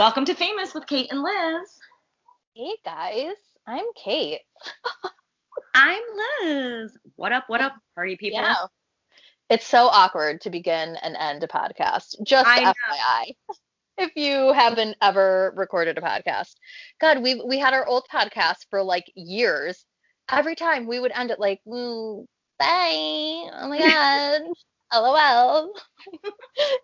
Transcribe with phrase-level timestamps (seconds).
[0.00, 1.78] Welcome to Famous with Kate and Liz.
[2.54, 3.34] Hey guys,
[3.66, 4.40] I'm Kate.
[5.74, 6.00] I'm
[6.40, 6.96] Liz.
[7.16, 7.44] What up?
[7.48, 8.40] What up, party people?
[8.40, 8.54] Yeah.
[9.50, 12.14] It's so awkward to begin and end a podcast.
[12.22, 12.72] Just I know.
[12.72, 13.36] FYI.
[13.98, 16.54] If you haven't ever recorded a podcast.
[16.98, 19.84] God, we we had our old podcast for like years.
[20.30, 22.26] Every time we would end it like, "Woo,
[22.58, 23.50] bye.
[23.52, 24.40] Oh my god.
[24.94, 25.74] LOL.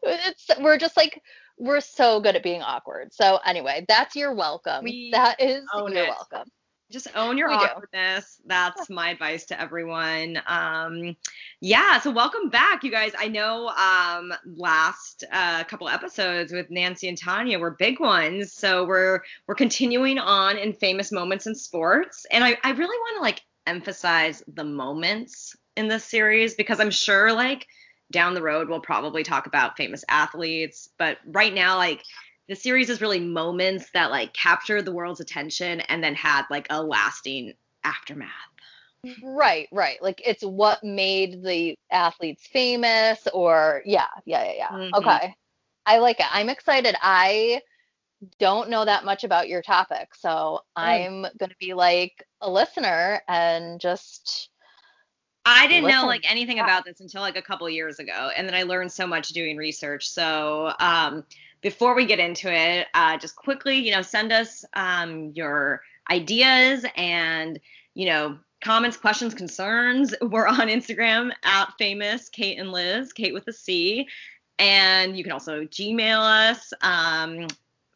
[0.02, 1.22] it's we're just like
[1.58, 3.12] we're so good at being awkward.
[3.12, 4.84] So anyway, that's your welcome.
[4.84, 6.08] We that is your it.
[6.08, 6.48] welcome.
[6.90, 7.64] Just own your We do.
[7.64, 8.40] awkwardness.
[8.46, 10.40] That's my advice to everyone.
[10.46, 11.16] Um,
[11.60, 13.10] yeah, so welcome back, you guys.
[13.18, 18.84] I know um, last uh, couple episodes with Nancy and Tanya were big ones, so
[18.86, 23.22] we're we're continuing on in famous moments in sports, and I I really want to
[23.22, 27.66] like emphasize the moments in this series because I'm sure like
[28.12, 32.02] down the road we'll probably talk about famous athletes, but right now like
[32.48, 36.66] the series is really moments that like captured the world's attention and then had like
[36.70, 37.52] a lasting
[37.84, 38.30] aftermath.
[39.22, 40.02] Right, right.
[40.02, 44.68] Like it's what made the athletes famous or yeah, yeah, yeah, yeah.
[44.70, 44.94] Mhm.
[44.94, 45.34] Okay.
[45.86, 46.26] I like it.
[46.32, 46.96] I'm excited.
[47.00, 47.60] I
[48.38, 53.20] don't know that much about your topic, so I'm going to be like a listener
[53.28, 54.50] and just
[55.46, 56.64] I didn't know like anything yeah.
[56.64, 59.56] about this until like a couple years ago, and then I learned so much doing
[59.56, 60.08] research.
[60.08, 61.24] So um,
[61.60, 66.84] before we get into it, uh, just quickly, you know, send us um, your ideas
[66.96, 67.60] and
[67.94, 70.14] you know comments, questions, concerns.
[70.20, 74.08] We're on Instagram at famous Kate and Liz, Kate with a C,
[74.58, 76.72] and you can also Gmail us.
[76.82, 77.46] Um,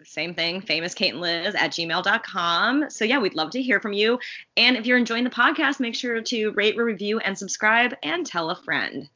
[0.05, 2.91] same thing, famous Kate and Liz at gmail.com.
[2.91, 4.19] So, yeah, we'd love to hear from you.
[4.57, 8.51] And if you're enjoying the podcast, make sure to rate, review, and subscribe and tell
[8.51, 9.09] a friend.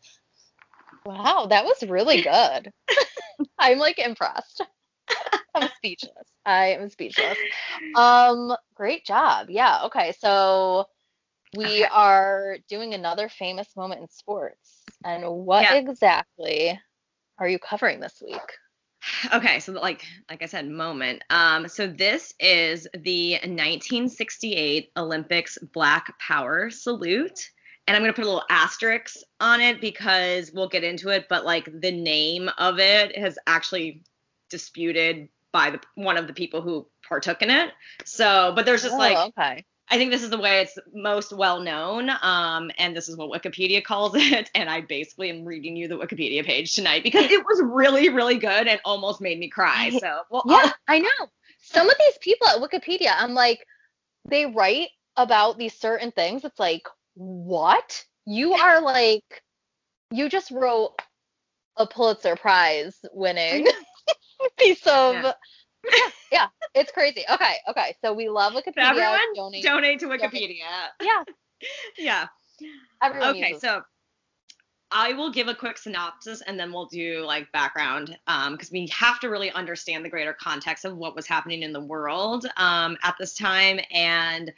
[1.04, 2.72] wow, that was really good.
[3.58, 4.62] I'm like impressed.
[5.54, 6.28] I'm speechless.
[6.44, 7.38] I am speechless.
[7.94, 9.48] Um, great job.
[9.50, 10.12] Yeah, okay.
[10.18, 10.86] So
[11.56, 11.84] we Okay.
[11.92, 14.82] are doing another famous moment in sports.
[15.04, 15.74] And what Yeah.
[15.74, 16.80] exactly
[17.38, 18.40] are you covering this week?
[19.32, 21.22] Okay, so like like I said, moment.
[21.30, 27.50] Um, so this is the 1968 Olympics Black Power Salute,
[27.86, 31.26] and I'm gonna put a little asterisk on it because we'll get into it.
[31.28, 34.02] But like the name of it has actually
[34.50, 37.70] disputed by the one of the people who partook in it.
[38.04, 39.64] So, but there's just Oh, like okay.
[39.90, 43.30] I think this is the way it's most well known, um, and this is what
[43.30, 44.50] Wikipedia calls it.
[44.54, 48.38] And I basically am reading you the Wikipedia page tonight because it was really, really
[48.38, 49.90] good and almost made me cry.
[49.90, 51.28] So, well, Yeah, I know.
[51.60, 53.64] Some of these people at Wikipedia, I'm like,
[54.28, 56.44] they write about these certain things.
[56.44, 56.82] It's like,
[57.14, 58.04] what?
[58.26, 59.42] You are like,
[60.10, 60.94] you just wrote
[61.76, 63.66] a Pulitzer Prize winning
[64.58, 65.14] piece of.
[65.14, 65.32] Yeah.
[65.92, 66.10] Yeah.
[66.32, 67.24] yeah, it's crazy.
[67.30, 67.96] Okay, okay.
[68.02, 68.90] So we love Wikipedia.
[68.90, 69.62] everyone donate.
[69.64, 70.20] donate to donate.
[70.22, 70.88] Wikipedia.
[71.00, 71.24] Yeah,
[71.98, 72.26] Yeah.
[73.02, 73.30] everyone.
[73.30, 73.82] Okay, so
[74.90, 78.16] I will give a quick synopsis and then we'll do like background
[78.52, 81.80] because we have to really understand the greater context of what was happening in the
[81.80, 84.52] world um, at this time and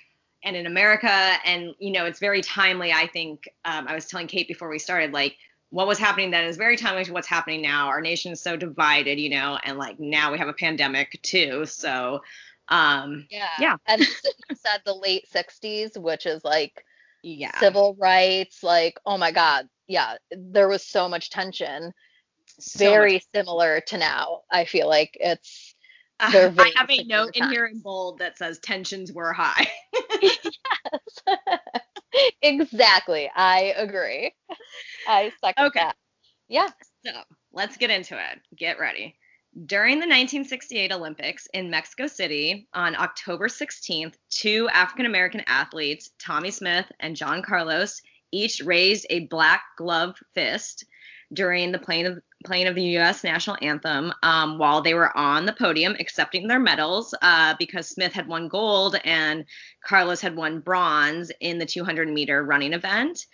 [0.45, 1.11] and in America.
[1.45, 2.93] And you know, it's very timely.
[2.93, 5.37] I think um, I was telling Kate before we started, like
[5.71, 7.89] what was happening then is very timely to what's happening now.
[7.89, 11.67] Our nation is so divided, you know, and like now we have a pandemic too.
[11.67, 12.23] So
[12.69, 13.49] um, Yeah.
[13.61, 13.77] Yeah.
[13.87, 14.07] And you
[14.57, 16.85] said the late 60s, which is like
[17.23, 18.63] yeah, civil rights.
[18.63, 19.69] Like, oh my God.
[19.89, 20.15] Yeah.
[20.31, 21.93] There was so much tension.
[22.59, 24.43] so very much- similar to now.
[24.51, 25.75] I feel like it's
[26.19, 29.67] Uh, I have a note in here in bold that says tensions were high.
[32.43, 33.31] exactly.
[33.35, 34.33] I agree.
[35.07, 35.81] I second Okay.
[35.81, 35.97] that.
[36.49, 36.69] Yeah.
[37.05, 37.13] So
[37.53, 38.41] let's get into it.
[38.57, 39.17] Get ready.
[39.65, 46.51] During the 1968 Olympics in Mexico City on October 16th, two African American athletes, Tommie
[46.51, 50.85] Smith and John Carlos, each raised a black glove fist
[51.33, 53.25] during the playing of, playing of the U.S.
[53.25, 58.13] national anthem um, while they were on the podium accepting their medals uh, because Smith
[58.13, 59.45] had won gold and
[59.83, 63.27] Carlos had won bronze in the 200 meter running event.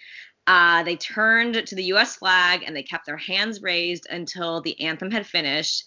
[0.47, 2.17] Uh, they turned to the U.S.
[2.17, 5.85] flag and they kept their hands raised until the anthem had finished.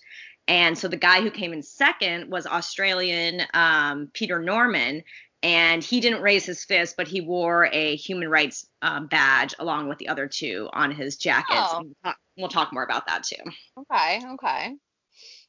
[0.48, 5.04] And so the guy who came in second was Australian um, Peter Norman,
[5.42, 9.90] and he didn't raise his fist, but he wore a human rights um, badge along
[9.90, 11.60] with the other two on his jackets.
[11.72, 11.82] Oh.
[11.84, 13.44] We'll, talk, we'll talk more about that too.
[13.80, 14.22] Okay.
[14.34, 14.76] Okay.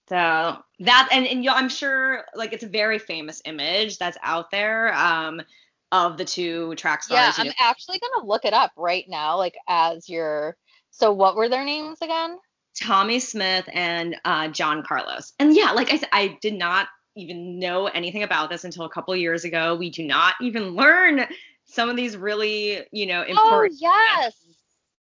[0.08, 4.50] So that and, and you I'm sure like it's a very famous image that's out
[4.50, 5.40] there um,
[5.92, 7.38] of the two track Yeah, stars.
[7.38, 7.54] you I'm know.
[7.60, 10.56] actually gonna look it up right now, like as you're.
[10.90, 12.38] So what were their names again?
[12.80, 15.32] Tommie Smith and uh, John Carlos.
[15.38, 18.90] And yeah, like I said, I did not even know anything about this until a
[18.90, 19.74] couple years ago.
[19.76, 21.26] We do not even learn
[21.64, 23.38] some of these really, you know, important.
[23.38, 23.80] Oh important.
[23.80, 24.34] yes.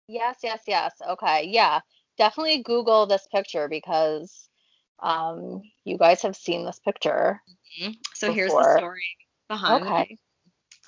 [0.07, 0.93] Yes, yes, yes.
[1.09, 1.47] Okay.
[1.51, 1.79] Yeah.
[2.17, 4.49] Definitely Google this picture because
[4.99, 7.41] um you guys have seen this picture.
[7.81, 7.95] Mhm.
[8.13, 9.03] So here's the story
[9.47, 9.83] behind.
[9.83, 10.17] Okay.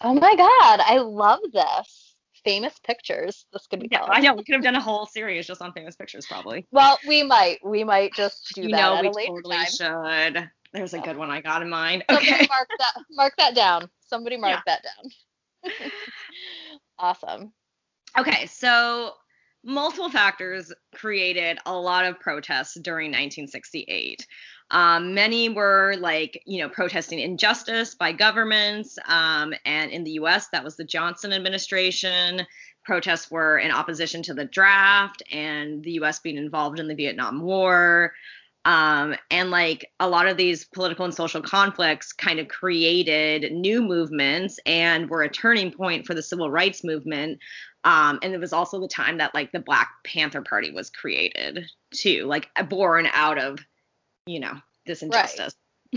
[0.01, 2.15] Oh my God, I love this.
[2.45, 3.45] Famous pictures.
[3.51, 4.05] This could be Yeah.
[4.05, 4.33] I know.
[4.33, 6.65] We could have done a whole series just on famous pictures, probably.
[6.71, 7.59] Well, we might.
[7.65, 9.65] We might just do you that know, at we a later totally time.
[9.65, 10.49] should.
[10.71, 12.05] There's a good one I got in mind.
[12.09, 12.47] Somebody Okay.
[12.47, 13.89] mark that mark that down.
[14.07, 15.91] Somebody mark that down.
[16.99, 17.51] awesome.
[18.17, 19.13] Okay, so
[19.63, 24.25] multiple factors created a lot of protests during 1968.
[24.71, 28.97] Um, many were like, you know, protesting injustice by governments.
[29.07, 32.45] Um, and in the US, that was the Johnson administration.
[32.85, 37.41] Protests were in opposition to the draft and the US being involved in the Vietnam
[37.41, 38.13] War.
[38.65, 43.81] Um, and like a lot of these political and social conflicts kind of created new
[43.81, 47.39] movements and were a turning point for the civil rights movement
[47.83, 51.65] um, and it was also the time that like the Black Panther Party was created
[51.91, 53.59] too, like born out of,
[54.25, 54.53] you know,
[54.85, 55.55] this injustice.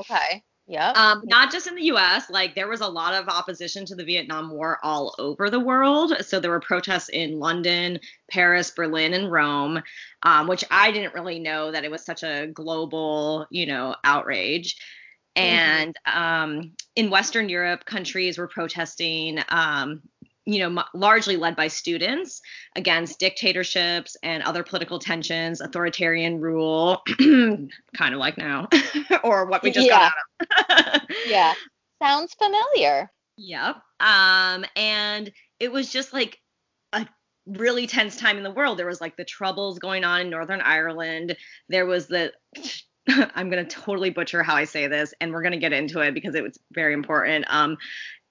[0.00, 0.42] Okay.
[0.66, 0.90] Yeah.
[0.90, 2.30] Um, not just in the U.S.
[2.30, 6.14] Like there was a lot of opposition to the Vietnam War all over the world.
[6.22, 8.00] So there were protests in London,
[8.30, 9.82] Paris, Berlin, and Rome,
[10.22, 14.76] um, which I didn't really know that it was such a global, you know, outrage.
[15.36, 20.02] And um, in Western Europe, countries were protesting, um,
[20.46, 22.42] you know, m- largely led by students
[22.76, 27.70] against dictatorships and other political tensions, authoritarian rule, kind
[28.00, 28.68] of like now,
[29.24, 30.12] or what we just got
[30.68, 31.02] out of.
[31.26, 31.54] yeah.
[32.02, 33.10] Sounds familiar.
[33.36, 33.76] Yep.
[34.00, 36.38] Um, and it was just like
[36.92, 37.06] a
[37.46, 38.78] really tense time in the world.
[38.78, 41.36] There was like the troubles going on in Northern Ireland.
[41.68, 42.32] There was the
[43.08, 46.34] I'm gonna totally butcher how I say this, and we're gonna get into it because
[46.34, 47.46] it was very important.
[47.48, 47.76] Um,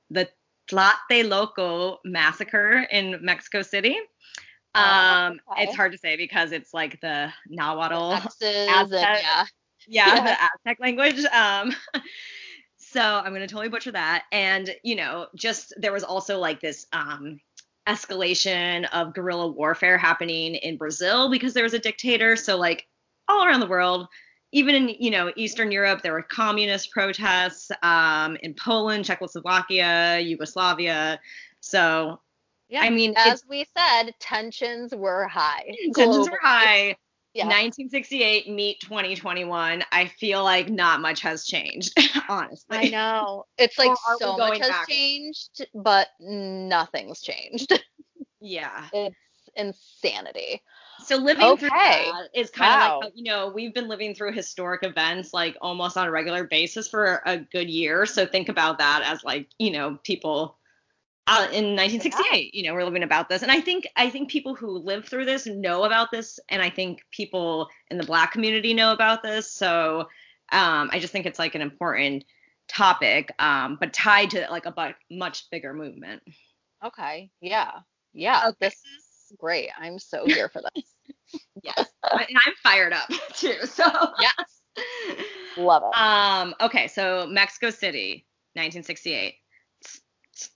[0.09, 0.29] the
[0.69, 3.97] Tlatelolco massacre in Mexico City.
[4.75, 5.63] Oh, Um, okay.
[5.63, 9.19] it's hard to say because it's like the Nahuatl X's and yeah.
[9.21, 9.45] yeah,
[9.87, 10.23] Yeah.
[10.23, 11.23] the Aztec language.
[11.25, 11.75] Um,
[12.77, 14.25] so I'm gonna totally butcher that.
[14.31, 17.39] And you know, just there was also like this um,
[17.87, 22.35] escalation of guerrilla warfare happening in Brazil because there was a dictator.
[22.35, 22.87] So like
[23.27, 24.07] all around the world,
[24.53, 27.71] even in you know Eastern Europe, there were communist protests.
[27.81, 31.19] Um, in Poland, Czechoslovakia, Yugoslavia.
[31.59, 32.19] So
[32.69, 32.81] Yeah.
[32.81, 35.65] I mean, as we said, tensions were high.
[35.95, 36.95] tensions were high.
[37.33, 37.45] Yeah.
[37.45, 39.83] 1968 meet 2021.
[39.91, 41.93] I feel like not much has changed,
[42.29, 42.77] honestly.
[42.77, 43.45] I know.
[43.57, 44.87] It's like Or are we so much has back?
[44.87, 47.73] changed, but nothing's changed.
[48.45, 48.89] Yeah.
[48.91, 49.15] it's
[49.55, 50.61] insanity.
[51.03, 52.05] So living through Okay.
[52.05, 52.99] that is kind of Wow.
[52.99, 56.45] like, how, you know, we've been living through historic events like almost on a regular
[56.45, 58.05] basis for a good year.
[58.05, 60.57] So think about that as like, you know, people
[61.27, 63.43] uh, in 1968, you know, we're living about this.
[63.43, 66.69] And I think I think people who live through this know about this, and I
[66.69, 69.51] think people in the Black community know about this.
[69.51, 70.01] So
[70.51, 72.25] um, I just think it's like an important
[72.67, 76.21] topic, um, but tied to like a bu- much bigger movement.
[76.85, 77.31] Okay.
[77.41, 77.71] Yeah.
[78.13, 78.49] Yeah.
[78.49, 78.57] Okay.
[78.59, 79.69] This is great.
[79.77, 80.83] I'm so here for this.
[81.63, 83.55] Yes, and I'm fired up too.
[83.65, 83.83] So
[84.19, 84.33] yes.
[85.57, 85.97] Love it.
[85.97, 88.25] Um, okay, so Mexico City,
[88.55, 89.35] 1968.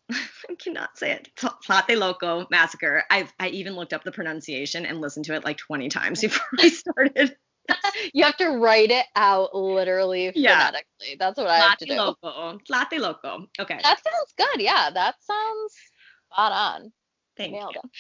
[0.11, 1.29] I cannot say it.
[1.63, 3.03] Plate Loco massacre.
[3.11, 6.47] I I even looked up the pronunciation and listened to it like 20 times before
[6.59, 7.35] I started.
[8.13, 10.67] You have to write it out literally Yeah.
[10.67, 11.17] phonetically.
[11.19, 11.93] That's what I have to do.
[11.93, 12.99] Tlatelolco.
[12.99, 13.47] Loco.
[13.59, 13.79] Okay.
[13.83, 14.61] That sounds good.
[14.61, 15.73] Yeah, that sounds
[16.31, 16.91] spot on.
[17.35, 17.81] Thank Nailed you.
[17.83, 17.91] it.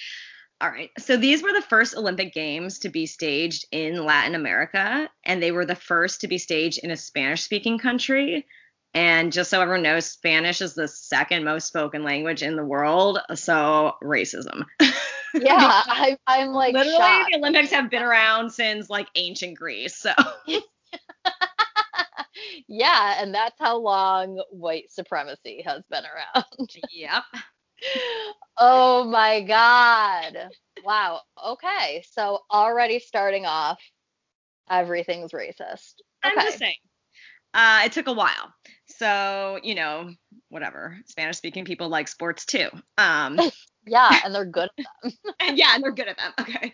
[0.59, 0.89] All right.
[0.97, 5.51] So these were the first Olympic Games to be staged in Latin America, and they
[5.51, 8.45] were the first to be staged in a Spanish speaking country.
[8.93, 13.19] And just so everyone knows, Spanish is the second most spoken language in the world.
[13.35, 14.65] So racism.
[15.33, 17.29] Yeah, I, I'm like Literally, shocked.
[17.31, 19.95] the Olympics have been around since like ancient Greece.
[19.95, 20.11] So
[22.67, 26.69] yeah, and that's how long white supremacy has been around.
[26.91, 27.23] yep.
[28.57, 30.49] Oh my god.
[30.83, 31.21] Wow.
[31.45, 32.03] Okay.
[32.11, 33.79] So already starting off,
[34.69, 35.95] everything's racist.
[36.23, 36.75] I'm just saying.
[37.53, 38.53] Uh, it took a while.
[38.87, 40.11] So, you know,
[40.49, 40.97] whatever.
[41.07, 42.69] Spanish speaking people like sports too.
[42.97, 43.39] Um,
[43.87, 44.69] Yeah, and they're good.
[44.77, 45.11] At them.
[45.39, 46.33] and yeah, and they're good at them.
[46.39, 46.73] Okay.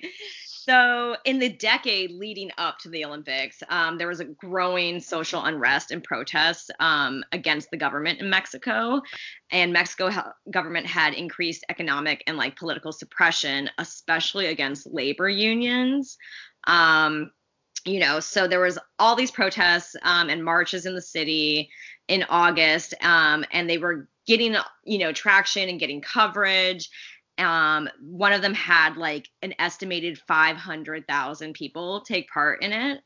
[0.66, 5.44] So, in the decade leading up to the Olympics, um, there was a growing social
[5.44, 9.02] unrest and protests um, against the government in Mexico,
[9.52, 16.18] and Mexico ha- government had increased economic and like political suppression, especially against labor unions.
[16.66, 17.32] Um,
[17.84, 21.70] you know, so there was all these protests um, and marches in the city
[22.08, 24.56] in August, um, and they were getting
[24.86, 26.90] you know traction and getting coverage
[27.38, 33.00] um, one of them had like an estimated 500,000 people take part in it.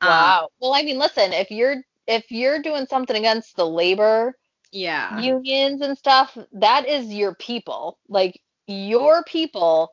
[0.00, 0.48] Um, wow.
[0.60, 4.36] well, I mean, listen, if you're if you're doing something against the labor
[4.72, 7.98] yeah unions and stuff, that is your people.
[8.08, 9.92] Like your people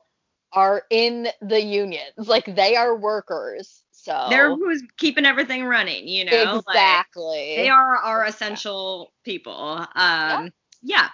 [0.53, 2.13] are in the unions.
[2.17, 3.83] Like they are workers.
[3.91, 6.57] So they're who's keeping everything running, you know.
[6.57, 7.23] Exactly.
[7.23, 9.53] Like, they are our essential people.
[9.53, 10.49] Um yeah.
[10.81, 11.09] yeah.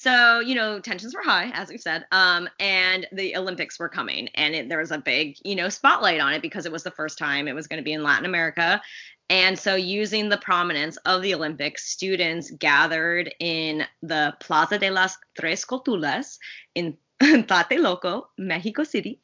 [0.00, 4.28] So, you know, tensions were high, as we said, um, and the Olympics were coming,
[4.36, 6.92] and it, there was a big, you know, spotlight on it because it was the
[6.92, 8.80] first time it was going to be in Latin America.
[9.28, 15.16] And so, using the prominence of the Olympics, students gathered in the Plaza de las
[15.36, 16.38] Tres Culturas
[16.76, 19.20] in Tlatelolco, Mexico City,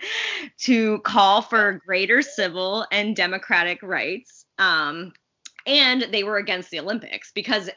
[0.60, 4.46] to call for greater civil and democratic rights.
[4.56, 5.12] Um,
[5.66, 7.68] and they were against the Olympics because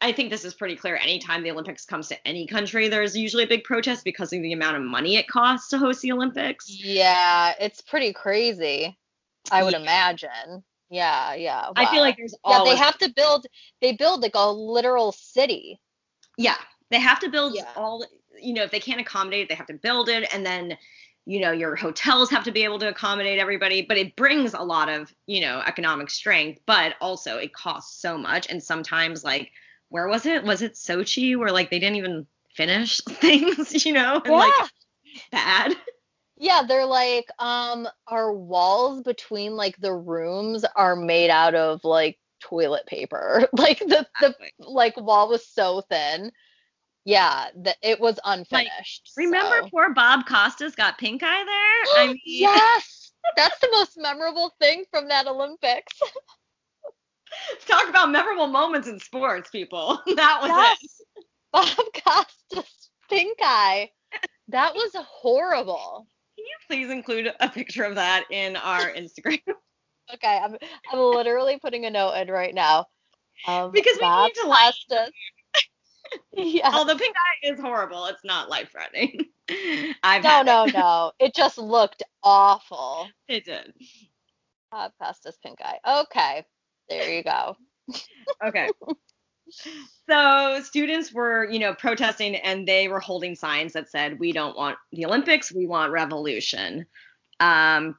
[0.00, 0.96] I think this is pretty clear.
[0.96, 4.52] Anytime the Olympics comes to any country, there's usually a big protest because of the
[4.52, 6.70] amount of money it costs to host the Olympics.
[6.70, 8.96] Yeah, it's pretty crazy.
[9.50, 9.80] I would yeah.
[9.80, 10.62] imagine.
[10.90, 11.66] Yeah, yeah.
[11.66, 11.72] Wow.
[11.76, 12.62] I feel like there's yeah.
[12.64, 13.46] They have to build.
[13.80, 15.80] They build like a literal city.
[16.36, 16.56] Yeah,
[16.90, 17.64] they have to build yeah.
[17.76, 18.04] all.
[18.40, 20.78] You know, if they can't accommodate it, they have to build it, and then
[21.26, 24.62] you know your hotels have to be able to accommodate everybody but it brings a
[24.62, 29.52] lot of you know economic strength but also it costs so much and sometimes like
[29.88, 34.16] where was it was it sochi where like they didn't even finish things you know
[34.24, 34.32] and yeah.
[34.32, 34.70] like
[35.32, 35.76] bad
[36.36, 42.18] yeah they're like um our walls between like the rooms are made out of like
[42.40, 46.30] toilet paper like the the like wall was so thin
[47.08, 49.12] yeah, the, it was unfinished.
[49.16, 49.70] Like, remember so.
[49.70, 52.02] poor Bob Costas got pink eye there?
[52.02, 55.98] I mean, yes, that's the most memorable thing from that Olympics.
[57.66, 60.00] Talk about memorable moments in sports, people.
[60.16, 61.00] That was yes.
[61.16, 61.24] it.
[61.52, 61.68] Bob
[62.04, 63.90] Costas pink eye.
[64.48, 66.06] That was horrible.
[66.36, 69.40] Can you please include a picture of that in our Instagram?
[70.14, 70.56] okay, I'm
[70.92, 72.86] I'm literally putting a note in right now.
[73.46, 75.10] Um, because we need to Costas
[76.32, 76.70] yeah.
[76.72, 79.26] Although pink eye is horrible, it's not life threatening.
[80.02, 80.74] I've no, no, it.
[80.74, 81.12] no.
[81.18, 83.08] It just looked awful.
[83.28, 83.72] It did.
[84.70, 84.92] Bob
[85.24, 86.02] this pink eye.
[86.02, 86.44] Okay,
[86.88, 87.56] there you go.
[88.44, 88.68] okay.
[90.06, 94.54] So students were, you know, protesting and they were holding signs that said, "We don't
[94.54, 96.84] want the Olympics, we want revolution."
[97.40, 97.96] Um,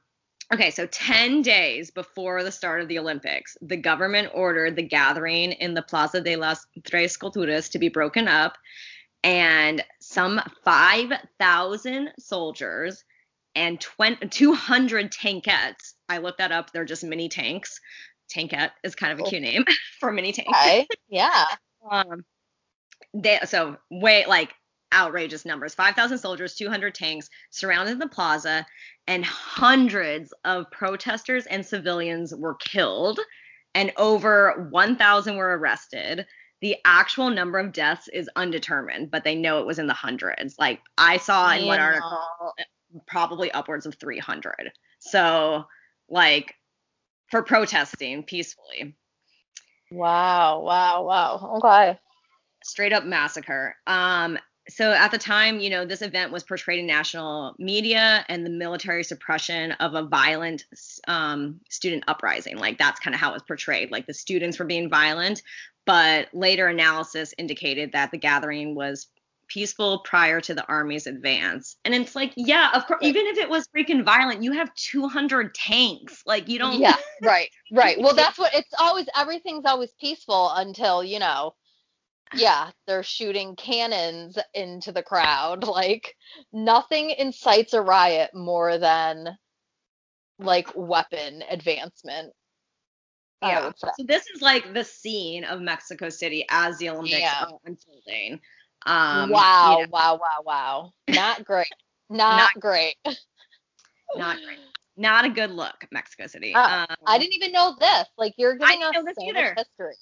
[0.51, 5.51] Okay, so 10 days before the start of the Olympics, the government ordered the gathering
[5.51, 8.57] in the Plaza de las Tres Culturas to be broken up,
[9.23, 13.03] and some 5,000 soldiers
[13.53, 15.93] and 20, 200 tankettes.
[16.07, 17.79] I looked that up, they're just mini tanks.
[18.29, 19.65] Tankette is kind of a cute name
[19.99, 20.49] for mini tank.
[20.49, 21.45] Okay, yeah.
[21.89, 22.23] um,
[23.13, 24.53] they, so, way like
[24.93, 28.65] outrageous numbers 5,000 soldiers, 200 tanks surrounded the plaza,
[29.07, 33.19] and hundreds of protesters and civilians were killed,
[33.75, 36.25] and over 1,000 were arrested.
[36.61, 40.55] The actual number of deaths is undetermined, but they know it was in the hundreds.
[40.59, 42.21] Like I saw in one article,
[43.07, 44.71] probably upwards of 300.
[44.99, 45.65] So,
[46.09, 46.55] like,
[47.31, 48.95] for protesting peacefully.
[49.91, 51.57] Wow, wow, wow.
[51.57, 51.99] Okay.
[52.63, 53.75] Straight up massacre.
[53.87, 54.37] Um,
[54.69, 58.51] so at the time, you know, this event was portrayed in national media and the
[58.51, 60.65] military suppression of a violent
[61.07, 62.57] um, student uprising.
[62.57, 63.91] Like that's kind of how it was portrayed.
[63.91, 65.41] Like the students were being violent,
[65.85, 69.07] but later analysis indicated that the gathering was
[69.49, 71.77] peaceful prior to the army's advance.
[71.85, 75.53] And it's like, yeah, of course, even if it was freaking violent, you have 200
[75.53, 76.23] tanks.
[76.25, 76.79] Like you don't.
[76.79, 77.99] Yeah, right, right.
[77.99, 79.07] Well, that's what it's always.
[79.15, 81.53] Everything's always peaceful until you know
[82.35, 85.63] yeah, they're shooting cannons into the crowd.
[85.79, 86.15] Like
[86.51, 89.37] nothing incites a riot more than
[90.39, 92.33] like weapon advancement.
[93.41, 93.71] Yeah.
[93.77, 97.45] So this is like the scene of Mexico City as the Olympics yeah.
[97.45, 98.41] are unfolding.
[98.85, 99.89] Um, wow, you know.
[99.91, 100.93] wow, wow, wow.
[101.09, 101.67] Not great.
[102.09, 102.95] Not, not great.
[104.15, 104.59] not great.
[104.97, 106.53] Not a good look, Mexico City.
[106.53, 108.05] Uh, um, I didn't even know this.
[108.17, 109.95] Like you're giving us so much history.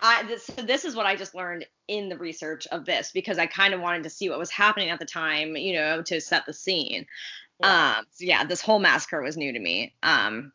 [0.00, 3.38] I this, so this is what I just learned in the research of this because
[3.38, 6.20] I kind of wanted to see what was happening at the time, you know, to
[6.20, 7.06] set the scene.
[7.60, 7.96] Yeah.
[7.98, 9.94] Um, so yeah, this whole massacre was new to me.
[10.02, 10.52] Um,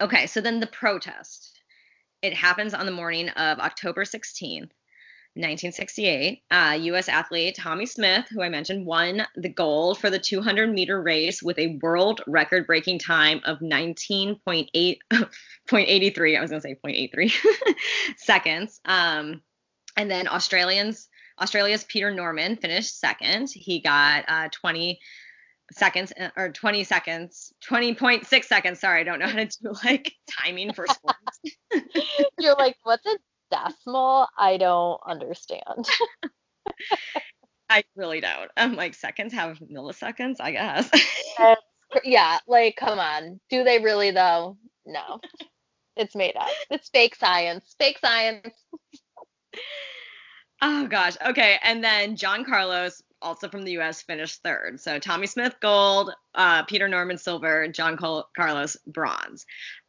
[0.00, 1.52] okay, so then the protest.
[2.22, 4.70] It happens on the morning of October 16th.
[5.36, 7.10] 1968, uh, U.S.
[7.10, 11.58] athlete Tommie Smith, who I mentioned, won the gold for the 200 meter race with
[11.58, 14.98] a world record breaking time of 19.8 0.83.
[16.38, 17.30] I was going to say 0.83
[18.16, 18.80] seconds.
[18.86, 19.42] Um,
[19.94, 23.50] and then Australians, Australia's Peter Norman finished second.
[23.52, 24.98] He got uh, 20
[25.72, 30.12] seconds uh, or 20 seconds 20.6 seconds sorry i don't know how to do like
[30.30, 31.40] timing for sports
[32.38, 33.16] you're like what's a
[33.64, 35.86] decimal i don't understand.
[37.68, 38.50] I really don't.
[38.56, 40.90] I'm like seconds have milliseconds i guess.
[42.04, 43.40] Yeah like come on.
[43.50, 44.56] Do they really though?
[44.84, 45.20] No.
[45.96, 46.48] It's made up.
[46.70, 47.74] It's fake science.
[47.78, 48.48] Fake science.
[50.62, 51.16] Oh gosh.
[51.26, 54.80] Okay and then john carlos also from the U.S., finished third.
[54.80, 59.46] So Tommie Smith gold, uh, Peter Norman silver, John Col- Carlos bronze.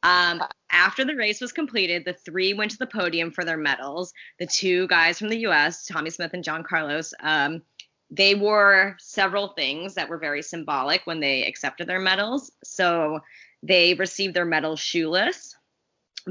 [0.08, 4.14] Um, after the race was completed, the three went to the podium for their medals.
[4.40, 7.62] The two guys from the U.S., Tommie Smith and John Carlos, um,
[8.10, 12.52] they wore several things that were very symbolic when they accepted their medals.
[12.64, 13.20] So
[13.64, 15.58] they received their medals shoeless,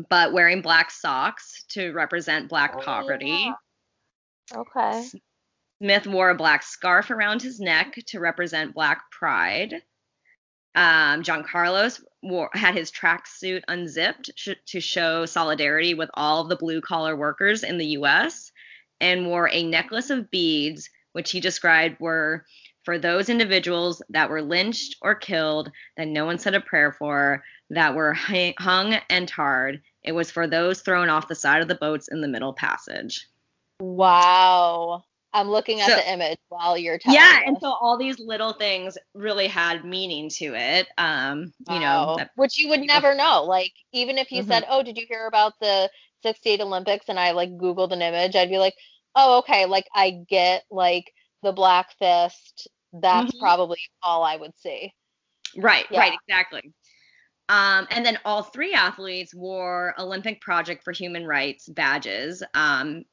[0.08, 3.26] but wearing black socks to represent black oh, poverty.
[3.26, 4.58] Yeah.
[4.58, 5.04] Okay.
[5.82, 9.82] Smith wore a black scarf around his neck to represent black pride.
[10.76, 16.50] Um, John Carlos wore, had his tracksuit unzipped sh- to show solidarity with all of
[16.50, 18.52] the blue collar workers in the U.S.
[19.00, 22.44] and wore a necklace of beads, which he described were
[22.84, 27.42] for those individuals that were lynched or killed that no one said a prayer for,
[27.70, 29.82] that were hung and tarred.
[30.04, 33.26] It was for those thrown off the side of the boats in the Middle Passage.
[33.80, 35.02] Wow.
[35.36, 37.42] I'm looking at so, the image while you're telling Yeah, us.
[37.44, 40.88] and so all these little things really had meaning to it.
[40.96, 41.74] Um, wow.
[41.74, 43.44] you know, that, which you would never know.
[43.44, 44.50] Like even if you mm-hmm.
[44.50, 45.90] said, "Oh, did you hear about the
[46.22, 48.74] 68 Olympics?" and I like googled an image, I'd be like,
[49.14, 52.68] "Oh, okay, like I get like the black fist.
[52.94, 53.38] That's mm-hmm.
[53.38, 54.94] probably all I would see."
[55.54, 56.00] Right, yeah.
[56.00, 56.72] right, exactly.
[57.48, 63.04] Um, and then all three athletes wore Olympic Project for Human Rights badges um,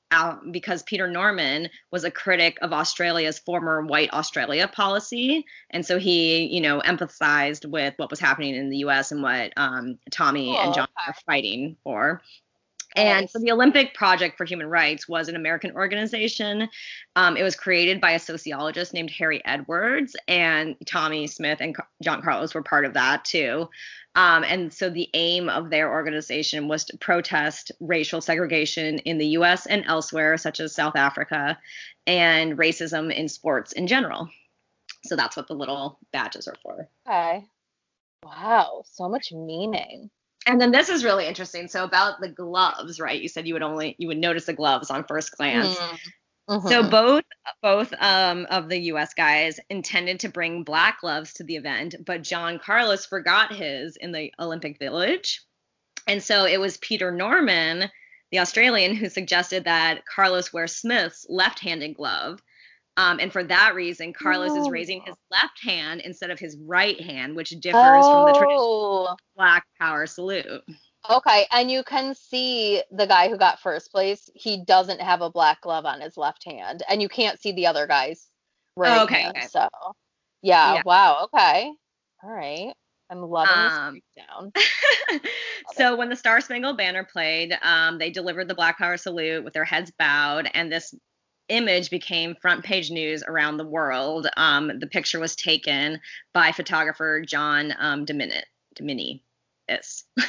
[0.49, 6.45] because Peter Norman was a critic of Australia's former White Australia policy, and so he,
[6.45, 9.11] you know, empathized with what was happening in the U.S.
[9.11, 12.21] and what um, Tommie and John were fighting for.
[12.95, 16.69] And so the Olympic Project for Human Rights was an American organization.
[17.15, 22.21] Um, it was created by a sociologist named Harry Edwards, and Tommie Smith and John
[22.21, 23.69] Carlos were part of that too.
[24.15, 29.27] Um, and so the aim of their organization was to protest racial segregation in the
[29.27, 31.57] US and elsewhere, such as South Africa,
[32.05, 34.29] and racism in sports in general.
[35.05, 36.87] So that's what the little badges are for.
[37.07, 37.43] Okay.
[38.23, 40.09] Wow, so much meaning
[40.45, 41.67] and then this is really interesting.
[41.67, 43.21] So about the gloves, right?
[43.21, 45.75] You said you would only you would notice the gloves on first glance.
[45.75, 46.67] Mm-hmm.
[46.67, 47.23] So both
[47.61, 49.13] both um, of the U.S.
[49.13, 54.11] guys intended to bring black gloves to the event, but John Carlos forgot his in
[54.11, 55.41] the Olympic Village,
[56.05, 57.89] and so it was Peter Norman,
[58.31, 62.41] the Australian, who suggested that Carlos wear Smith's left-handed glove
[62.97, 64.61] um, and for that reason, Carlos oh.
[64.61, 68.25] is raising his left hand instead of his right hand, which differs oh.
[68.25, 69.15] from the traditional oh.
[69.35, 70.61] black power salute.
[71.09, 74.29] Okay, and you can see the guy who got first place.
[74.35, 77.67] He doesn't have a black glove on his left hand, and you can't see the
[77.67, 78.27] other guys.
[78.77, 78.99] Right.
[78.99, 79.47] Oh, okay, okay.
[79.47, 79.67] So,
[80.41, 81.25] yeah, yeah, Wow.
[81.25, 81.71] Okay.
[82.23, 82.73] All right.
[83.09, 85.21] I'm loving um, this breakdown.
[85.73, 89.53] so when the Star Spangled Banner played, um, they delivered the Black Power salute with
[89.53, 90.95] their heads bowed, and this
[91.49, 94.27] image became front page news around the world.
[94.37, 95.99] Um, the picture was taken
[96.33, 98.41] by photographer John um, Domini.
[98.75, 99.23] Domini.
[99.67, 100.03] Yes.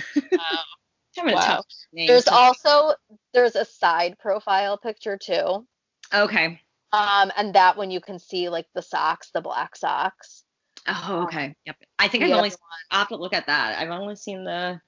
[1.16, 1.33] Wow.
[1.33, 1.62] wow.
[1.92, 2.94] There's also
[3.33, 5.64] there's a side profile picture too.
[6.12, 6.61] Okay.
[6.92, 10.42] Um, and that one you can see like the socks, the black socks.
[10.88, 11.55] Oh, okay.
[11.66, 11.77] Yep.
[11.98, 12.50] I think I've only
[12.90, 13.79] I'll have to look at that.
[13.79, 14.81] I've only seen the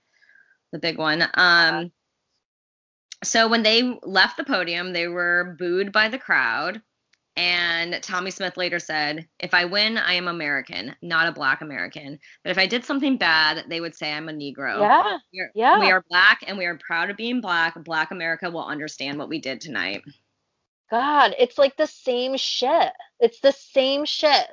[0.73, 1.23] the big one.
[1.35, 1.93] Um,
[3.25, 6.83] so when they left the podium, they were booed by the crowd.
[7.39, 12.19] And Tommie Smith later said, If I win, I am American, not a black American.
[12.43, 14.81] But if I did something bad, they would say I'm a Negro.
[14.81, 15.19] Yeah.
[15.35, 15.79] We're, yeah.
[15.79, 17.75] We are black and we are proud of being black.
[17.85, 20.03] Black America will understand what we did tonight.
[20.91, 22.93] God, it's like the same shit.
[23.21, 24.47] It's the same shit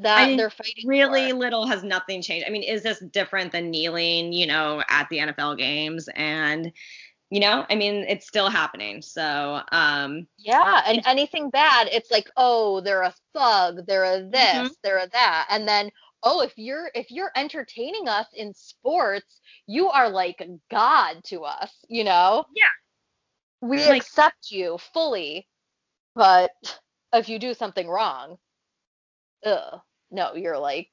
[0.00, 0.86] that I mean, they're fighting.
[0.86, 1.36] Really for.
[1.36, 2.46] little has nothing changed.
[2.46, 6.08] I mean, is this different than kneeling, you know, at the NFL games?
[6.14, 6.72] And
[7.30, 12.30] you know i mean it's still happening so um yeah and anything bad it's like
[12.38, 14.66] oh they're a thug they're a this mm-hmm.
[14.82, 15.90] they're a that and then
[16.22, 21.72] oh, if you're if you're entertaining us in sports, you are like God to us,
[21.88, 22.44] you know?
[22.54, 22.66] Yeah.
[23.60, 25.48] We Like- accept you fully,
[26.14, 26.50] but
[27.12, 28.38] if you do something wrong,
[29.44, 30.90] ugh, no, you're like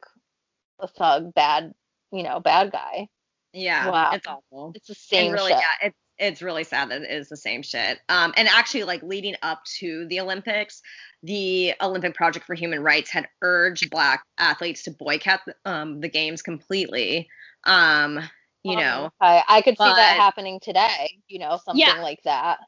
[0.79, 1.73] a thug, bad,
[2.11, 3.07] you know, bad guy.
[3.53, 3.89] Yeah.
[3.89, 4.11] Wow.
[4.13, 4.73] It's awful.
[4.75, 5.61] It's the And same really, shit.
[5.61, 7.99] yeah, it's it's really sad that it is the same shit.
[8.09, 10.81] Um, and actually, like leading up to the Olympics,
[11.23, 16.41] the Olympic Project for Human Rights had urged Black athletes to boycott um, the games
[16.41, 17.27] completely.
[17.65, 18.19] Um,
[18.63, 22.01] you know, I, I could see that happening today, you know, something Yeah.
[22.01, 22.59] like that.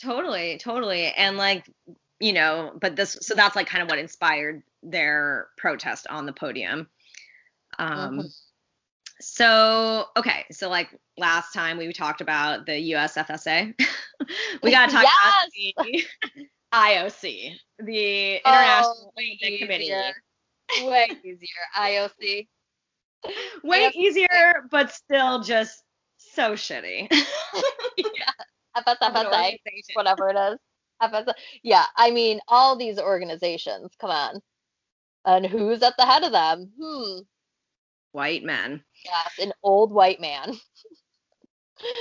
[0.00, 1.70] totally, totally, and like,
[2.20, 6.32] you know, but this, so that's like kind of what inspired their protest on the
[6.32, 6.88] podium.
[7.78, 8.32] Um, Mhm.
[9.20, 13.74] So, okay, so like last time we talked about the USFSA,
[14.62, 16.04] we got to talk about the
[16.74, 19.84] IOC, the International Oh, way Olympic Committee.
[19.84, 20.12] easier.
[20.86, 21.48] Way easier.
[21.76, 22.46] IOC.
[23.64, 25.82] Way easier, but still just
[26.16, 27.08] so shitty.
[27.10, 29.56] An FSFSA,
[29.94, 30.58] whatever it is.
[31.02, 31.32] FSA.
[31.64, 34.40] Yeah, I mean, all these organizations, come on.
[35.24, 36.70] And who's at the head of them?
[36.80, 37.20] Hmm.
[38.16, 38.82] White men.
[39.04, 40.54] Yes, an old white man.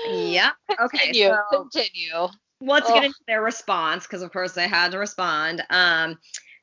[0.08, 0.54] Yep.
[0.82, 0.98] Okay.
[0.98, 1.36] Continue.
[1.52, 2.28] So Continue.
[2.62, 5.62] let's get into their response because, of course, they had to respond.
[5.70, 6.18] Um,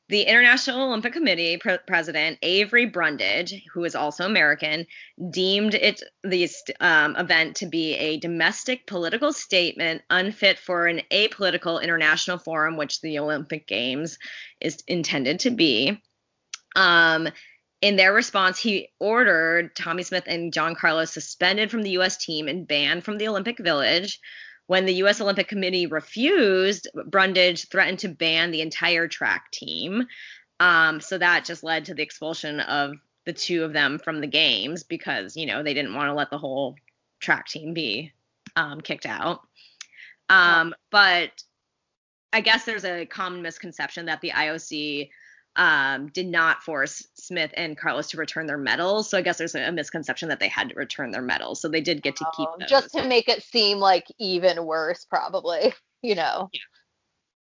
[0.09, 4.87] the International Olympic Committee pre- president Avery Brundage, who is also American,
[5.29, 11.81] deemed it the um, event to be a domestic political statement unfit for an apolitical
[11.81, 14.17] international forum, which the Olympic Games
[14.59, 16.01] is intended to be.
[16.75, 17.29] Um,
[17.83, 22.15] in their response, he ordered Tommie Smith and John Carlos suspended from the U.S.
[22.15, 24.21] team and banned from the Olympic Village.
[24.67, 25.19] When the U.S.
[25.19, 30.07] Olympic Committee refused, Brundage threatened to ban the entire track team.
[30.61, 32.93] Um, so that just led to the expulsion of
[33.25, 36.29] the two of them from the games because, you know, they didn't want to let
[36.29, 36.77] the whole
[37.19, 38.13] track team be
[38.55, 39.41] um, kicked out.
[40.29, 41.31] Um, but
[42.31, 45.09] I guess there's a common misconception that the IOC
[45.55, 49.09] um, did not force Smith and Carlos to return their medals.
[49.09, 51.61] So I guess there's a, a misconception that they had to return their medals.
[51.61, 52.69] So they did get to keep Oh, those.
[52.69, 55.73] just to make it seem like even worse, probably.
[56.05, 56.49] You know.
[56.51, 56.59] Yeah.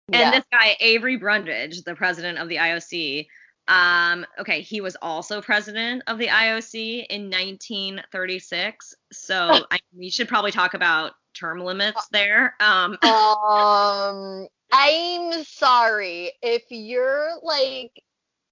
[0.09, 0.31] And Yeah.
[0.33, 3.27] this guy, Avery Brundage, the president of the IOC,
[3.69, 8.95] um, okay, he was also president of the IOC in 1936.
[9.13, 12.55] So I, we should probably talk about term limits there.
[12.61, 17.91] Um, um i'm sorry if you're like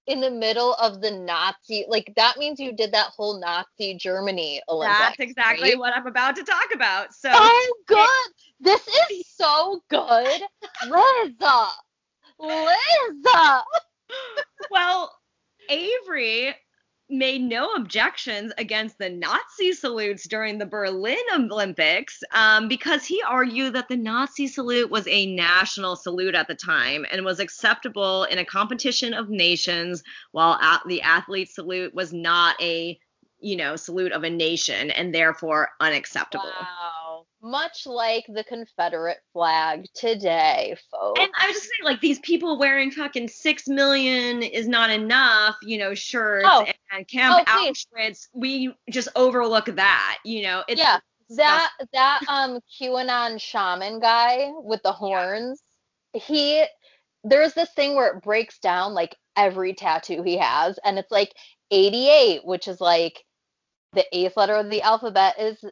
[0.05, 4.61] in the middle of the nazi like that means you did that whole nazi germany
[4.67, 5.79] olympics that's exactly right?
[5.79, 7.13] what I'm about to talk about.
[7.13, 10.41] So oh good this is so good
[10.89, 11.67] liza
[12.39, 13.63] liza
[14.71, 15.13] well,
[15.69, 16.55] Avery
[17.09, 23.73] made no objections against the Nazi salutes during the Berlin Olympics um, because he argued
[23.73, 28.37] that the Nazi salute was a national salute at the time and was acceptable in
[28.37, 32.99] a competition of nations, while at the athlete salute was not a
[33.41, 36.43] you know salute of a nation and therefore unacceptable.
[36.45, 37.08] wow
[37.41, 42.57] much like the confederate flag today folks And I was just saying, like these people
[42.57, 46.65] wearing fucking six million is not enough, you know, shirts Oh.
[46.91, 47.71] and Camp Oh.
[47.71, 48.27] Auschwitz.
[48.33, 50.63] We just overlook that, you know.
[50.67, 50.99] It's yeah
[51.31, 55.61] that that um QAnon shaman guy with the horns,
[56.13, 56.65] he
[57.23, 61.33] there's this thing where it breaks down like every tattoo he has, and it's like
[61.71, 63.23] 88, which is like
[63.93, 65.63] the eighth letter of the alphabet is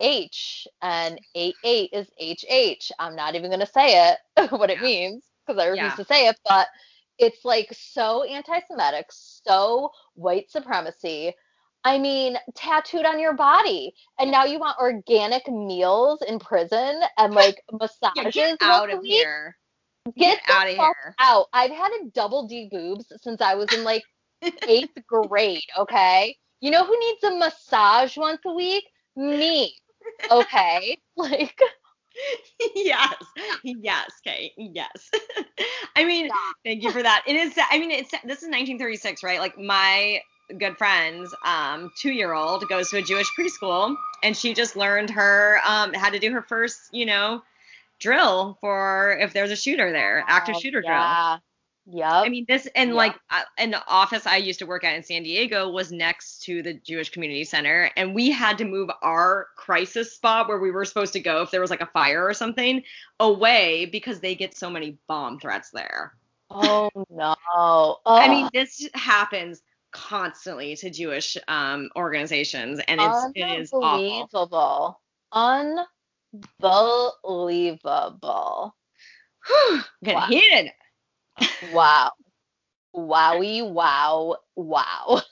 [0.00, 2.92] H, and 88 is HH.
[2.98, 4.82] I'm not even gonna say it what it Yeah.
[4.82, 5.96] means because I refuse Yeah.
[5.96, 6.68] to say it, but
[7.18, 11.34] it's like so anti-Semitic, so white supremacy.
[11.84, 13.94] I mean, tattooed on your body.
[14.18, 19.00] And now you want organic meals in prison and like massages Yeah, get out of
[19.00, 19.12] week?
[19.12, 19.56] here.
[20.16, 21.16] Get, the out of here.
[21.18, 21.46] out.
[21.52, 24.04] I've had a double D boobs since I was in like
[24.66, 26.36] eighth grade, okay?
[26.60, 28.84] You know who needs a massage once a week?
[29.16, 29.74] Me.
[30.30, 30.98] Okay.
[31.16, 31.60] Like
[32.74, 33.14] yes,
[33.62, 35.10] yes, Kate, yes.
[35.96, 36.56] I mean, Stop.
[36.64, 37.24] thank you for that.
[37.26, 37.54] It is.
[37.70, 39.40] I mean, it's this is 1936, right?
[39.40, 40.20] Like my
[40.58, 45.92] good friend's um, two-year-old goes to a Jewish preschool, and she just learned her um,
[45.92, 47.42] how to do her first, you know,
[47.98, 51.40] drill for if there's a shooter there, active oh, shooter drill.
[51.90, 52.20] Yeah.
[52.20, 52.96] I mean, this and Yeah.
[52.96, 56.42] like uh, and the office I used to work at in San Diego was next
[56.44, 60.70] to the Jewish Community Center, and we had to move our crisis spot where we
[60.70, 62.82] were supposed to go if there was like a fire or something
[63.20, 66.14] away because they get so many bomb threats there.
[66.50, 67.34] oh no.
[68.06, 74.28] I mean, this happens constantly to Jewish um, organizations, and it's it is awful.
[74.32, 75.00] Unbelievable.
[77.22, 78.74] Unbelievable.
[80.04, 80.26] Get Wow.
[80.28, 80.70] heated.
[81.72, 82.12] Wow.
[82.94, 85.22] Wowie, wow, wow.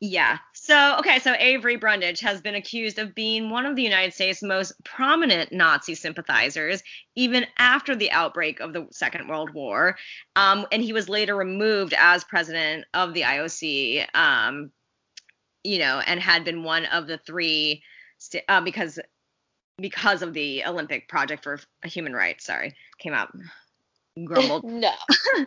[0.00, 0.38] Yeah.
[0.52, 4.42] So, okay, so Avery Brundage has been accused of being one of the United States'
[4.42, 6.82] most prominent Nazi sympathizers,
[7.16, 9.96] even after the outbreak of the Second World War.
[10.36, 14.70] Um, and he was later removed as president of the IOC, um,
[15.64, 17.82] you know, and had been one of the three
[18.18, 18.98] st- uh, because
[19.78, 22.44] because of the Olympic Project for Human Rights.
[22.44, 23.34] Sorry, came out
[24.24, 24.64] grumbled.
[24.70, 24.92] no.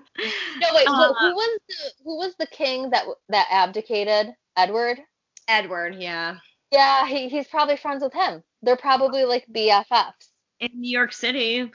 [0.58, 0.88] No, wait.
[0.88, 4.34] Uh, who, who was the who was the king that that abdicated?
[4.58, 5.00] Edward.
[5.48, 6.38] Edward, yeah.
[6.72, 8.42] Yeah, he, he's probably friends with him.
[8.62, 10.30] They're probably like BFFs.
[10.60, 11.70] In New York City.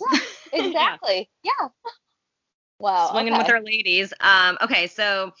[0.00, 0.18] Yeah,
[0.52, 1.30] Exactly.
[1.42, 1.68] yeah.
[2.78, 3.10] Wow.
[3.10, 3.42] swinging okay.
[3.42, 4.12] with our ladies.
[4.20, 5.32] Um, okay, so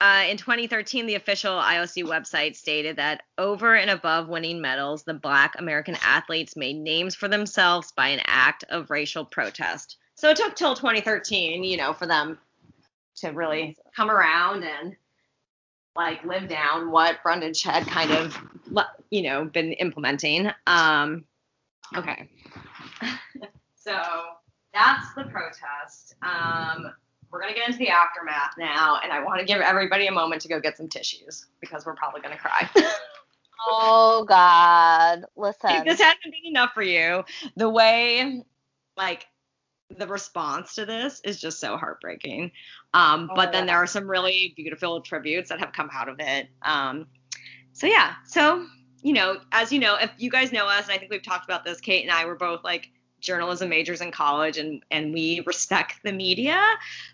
[0.00, 5.14] uh, in 2013, the official IOC website stated that over and above winning medals, the
[5.14, 9.98] Black American athletes made names for themselves by an act of racial protest.
[10.22, 12.38] So it took till 2013, you know, for them
[13.16, 14.94] to really come around and
[15.96, 18.38] like live down what Brundage had kind of,
[19.10, 20.48] you know, been implementing.
[20.68, 21.24] Um,
[21.96, 22.30] okay.
[23.74, 24.00] so
[24.72, 26.14] that's the protest.
[26.22, 26.92] Um,
[27.32, 30.40] we're gonna get into the aftermath now, and I want to give everybody a moment
[30.42, 32.70] to go get some tissues because we're probably gonna cry.
[33.64, 35.20] Oh God.
[35.20, 35.84] if Listen.
[35.84, 38.42] this hasn't been enough for you, the way,
[38.96, 39.28] like,
[39.98, 42.52] the response to this is just so heartbreaking.
[42.94, 46.16] Um, Oh, but then there are some really beautiful tributes that have come out of
[46.20, 46.48] it.
[46.62, 47.06] Um,
[47.72, 48.66] so yeah, so
[49.02, 51.44] you know, as you know, if you guys know us, and I think we've talked
[51.44, 55.42] about this, Kate and I were both like journalism majors in college, and and we
[55.46, 56.60] respect the media,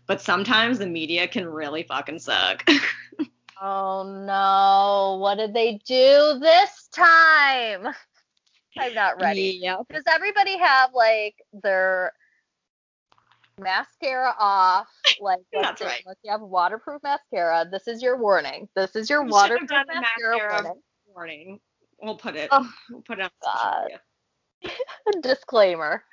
[0.06, 2.68] but sometimes the media can really fucking suck.
[3.60, 5.18] Oh no.
[5.20, 7.88] What did they do this time?
[8.78, 9.58] I'm not ready.
[9.60, 9.78] Yeah.
[9.92, 12.12] Does everybody have like their
[13.58, 14.88] mascara off?
[15.20, 16.02] Like That's right.
[16.22, 17.66] You have waterproof mascara.
[17.70, 18.68] This is your warning.
[18.76, 20.82] This is your have waterproof mascara, mascara warning.
[21.06, 21.60] warning.
[22.00, 22.48] We'll put it.
[22.52, 24.70] Oh, we'll put it on God.
[25.22, 26.04] Disclaimer.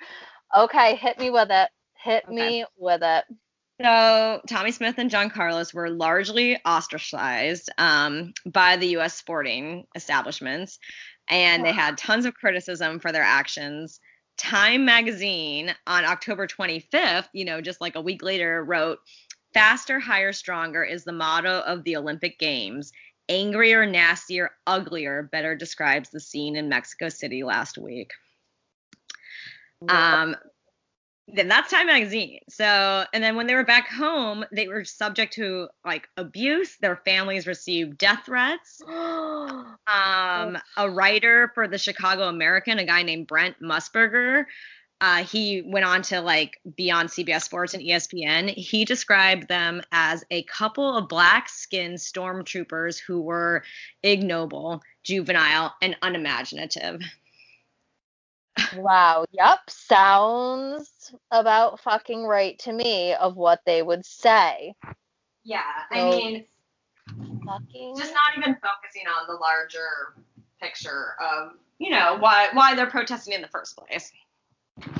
[0.58, 1.70] Okay, hit me with it.
[2.04, 2.34] Hit Okay.
[2.36, 3.26] me with it.
[3.82, 9.16] So Tommie Smith and John Carlos were largely ostracized um, by the U.S.
[9.16, 10.80] sporting establishments,
[11.30, 14.00] and they had tons of criticism for their actions.
[14.38, 19.00] Time magazine on October 25th, you know, just like a week later, wrote,
[19.54, 22.91] "Faster, higher, stronger is the motto of the Olympic Games.
[23.30, 28.12] Angrier, nastier, uglier better describes the scene in Mexico City last week."
[29.89, 30.36] Um,
[31.28, 32.40] then that's Time Magazine.
[32.50, 36.78] So, and then when they were back home, they were subject to like abuse.
[36.78, 38.82] Their families received death threats.
[39.88, 44.46] Um, a writer for the Chicago American, a guy named Brent Musburger,
[45.02, 48.50] uh, he went on to like be on CBS Sports and ESPN.
[48.50, 53.64] He described them as a couple of black skinned stormtroopers who were
[54.04, 57.02] ignoble, juvenile, and unimaginative.
[58.76, 59.26] Wow.
[59.32, 59.60] Yep.
[59.70, 64.74] Sounds about fucking right to me of what they would say.
[65.44, 66.46] Yeah, I mean,
[67.46, 67.96] Fucking.
[67.98, 70.15] just not even focusing on the larger
[70.62, 74.12] picture of you know why why they're protesting in the first place.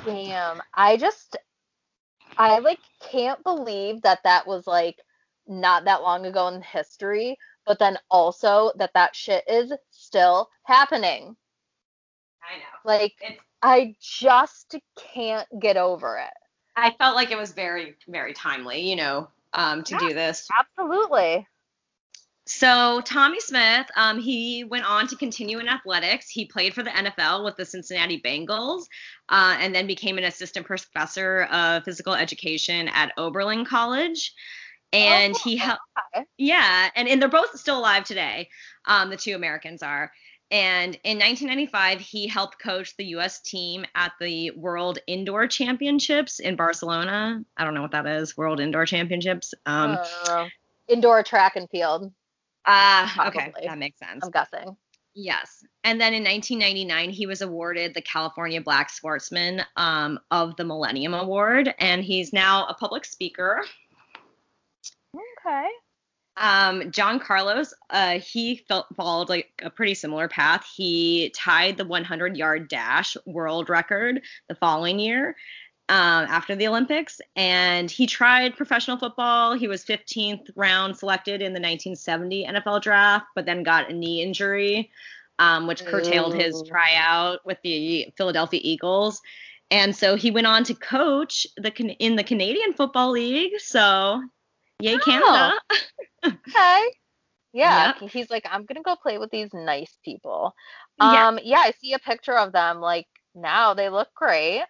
[0.04, 0.60] Damn.
[0.74, 1.36] I just.
[2.38, 4.96] I like can't believe that that was like
[5.46, 11.36] not that long ago in history, but then also that that shit is still happening.
[12.46, 12.64] I know.
[12.84, 14.76] Like It's I just
[15.14, 16.32] can't get over it.
[16.76, 20.46] I felt like it was very very timely, you know, um, to do this.
[20.58, 21.46] Absolutely.
[22.48, 26.28] So Tommie Smith, um, he went on to continue in athletics.
[26.28, 28.84] He played for the NFL with the Cincinnati Bengals,
[29.28, 34.32] uh, and then became an assistant professor of physical education at Oberlin College.
[34.92, 35.80] And Oh, he helped.
[36.14, 36.24] okay.
[36.38, 38.48] Yeah, and, and they're both still alive today.
[38.84, 40.12] Um, the two Americans are.
[40.50, 43.40] And in 1995, he helped coach the U.S.
[43.40, 47.42] team at the World Indoor Championships in Barcelona.
[47.56, 48.36] I don't know what that is.
[48.36, 49.54] World Indoor Championships.
[49.66, 50.48] Um, I.
[50.88, 52.12] Indoor track and field,
[52.64, 54.22] ah, okay, that makes sense.
[54.22, 54.76] I'm guessing.
[55.14, 55.64] Yes.
[55.82, 61.14] And then in 1999, he was awarded the California Black Sportsman um, of the Millennium
[61.14, 63.64] Award, and he's now a public speaker.
[65.14, 65.68] Okay.
[66.36, 70.66] Um, John Carlos, uh, he felt, followed like a pretty similar path.
[70.76, 75.34] He tied the 100 yard dash world record the following year.
[75.88, 79.54] um, after the Olympics, and he tried professional football.
[79.54, 84.20] He was 15th round selected in the 1970 NFL draft, but then got a knee
[84.22, 84.90] injury,
[85.38, 89.20] um, which curtailed his tryout with the Philadelphia Eagles.
[89.70, 93.58] And so he went on to coach the in the Canadian Football League.
[93.58, 94.22] So,
[94.80, 95.00] yay Oh.
[95.04, 95.54] Canada!
[96.48, 96.90] Okay.
[97.52, 100.54] Yeah, he's like, I'm gonna go play with these nice people.
[100.98, 101.28] Yeah.
[101.28, 102.80] Um, yeah, I see a picture of them.
[102.80, 104.64] Like now, they look great.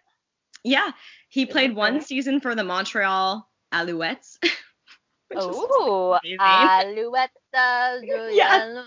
[0.63, 0.91] Yeah,
[1.29, 2.03] he Is played one good?
[2.07, 4.37] season for the Montreal Alouettes.
[5.29, 6.39] which is Ooh, amazing.
[6.39, 7.31] Alouette.
[8.31, 8.85] Yeah.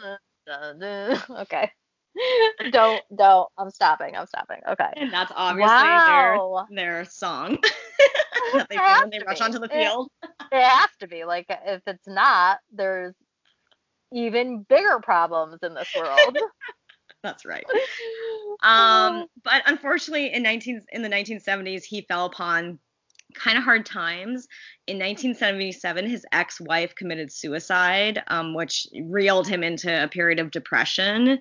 [1.31, 1.71] Okay.
[2.71, 3.49] don't, don't.
[3.59, 4.17] I'm stopping.
[4.17, 4.61] I'm stopping.
[4.69, 4.91] Okay.
[4.97, 6.67] and that's obviously Wow.
[6.71, 7.59] their their song
[8.55, 9.45] that they has when they to rush be.
[9.45, 10.11] onto the field.
[10.23, 11.25] It has to be.
[11.25, 13.15] Like, if it's not, there's
[14.13, 16.39] even bigger problems in this world.
[17.23, 17.65] That's right.
[18.63, 22.79] Um, but unfortunately, in 19 in the 1970s, he fell upon
[23.35, 24.47] kind of hard times.
[24.87, 31.39] In 1977, his ex-wife committed suicide, um, which reeled him into a period of depression.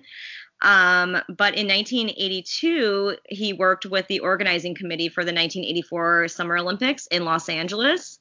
[0.62, 7.06] Um, but in 1982, he worked with the organizing committee for the 1984 Summer Olympics
[7.06, 8.18] in Los Angeles.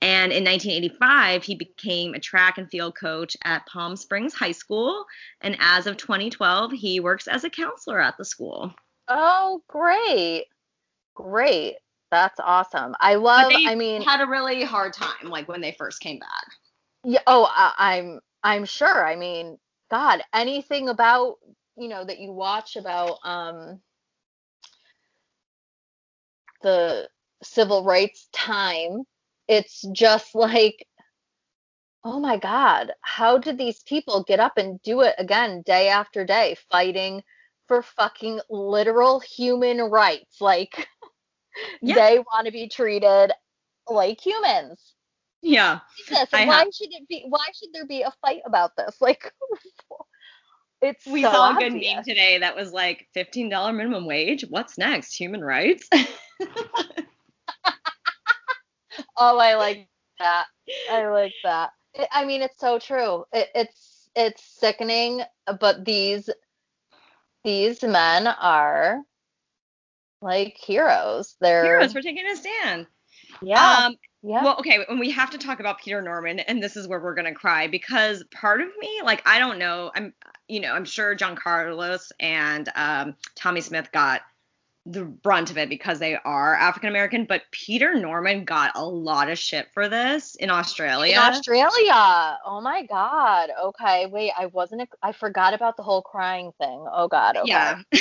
[0.00, 5.04] And in 1985, he became a track and field coach at Palm Springs High School.
[5.40, 8.72] And as of 2012, he works as a counselor at the school.
[9.08, 10.44] Oh, great.
[11.14, 11.76] Great.
[12.10, 12.94] That's awesome.
[13.00, 16.18] I love, they I mean, had a really hard time, like when they first came
[16.18, 16.46] back.
[17.04, 19.04] yeah, oh, I, I'm I'm sure.
[19.04, 19.58] I mean,
[19.90, 21.36] God, anything about,
[21.78, 23.80] you know, that you watch about um
[26.62, 27.08] the
[27.42, 29.04] civil rights time,
[29.48, 30.86] it's just like
[32.04, 36.24] oh my God, how did these people get up and do it again day after
[36.24, 37.22] day, fighting
[37.66, 40.40] for fucking literal human rights?
[40.40, 40.88] Like
[41.82, 41.94] Yeah.
[41.94, 43.32] they want to be treated
[43.88, 44.94] like humans.
[45.42, 45.80] Yeah.
[45.96, 47.24] Jesus, why have- should it be?
[47.28, 48.96] Why should there be a fight about this?
[49.02, 49.32] Like,
[50.82, 51.94] it's We so saw a good obvious.
[51.96, 54.44] meme today that was like $15 minimum wage.
[54.48, 55.14] What's next?
[55.14, 55.88] Human rights?
[59.16, 59.88] Oh, I like
[60.18, 60.46] that.
[60.90, 61.70] I like that.
[61.94, 63.24] It, I mean, it's so true.
[63.32, 65.22] It, it's it's sickening,
[65.60, 66.30] but these
[67.44, 69.02] these men are
[70.20, 71.36] like heroes.
[71.40, 72.86] They're Heroes for taking a stand.
[73.42, 74.42] yeah, Um, yeah.
[74.44, 77.14] Well, okay, and we have to talk about Peter Norman, and this is where we're
[77.14, 80.14] gonna cry because part of me, like, I don't know, I'm,
[80.48, 84.22] you know, I'm sure John Carlos and um, Tommie Smith got
[84.86, 89.28] the brunt of it because they are African American, but Peter Norman got a lot
[89.28, 91.12] of shit for this in Australia.
[91.12, 92.38] In Australia.
[92.46, 93.50] Oh my God.
[93.64, 94.06] Okay.
[94.06, 94.88] Wait, I wasn't.
[95.02, 96.86] I forgot about the whole crying thing.
[96.90, 97.36] Oh God.
[97.36, 97.50] Okay.
[97.50, 97.82] Yeah.
[97.92, 97.98] Oh,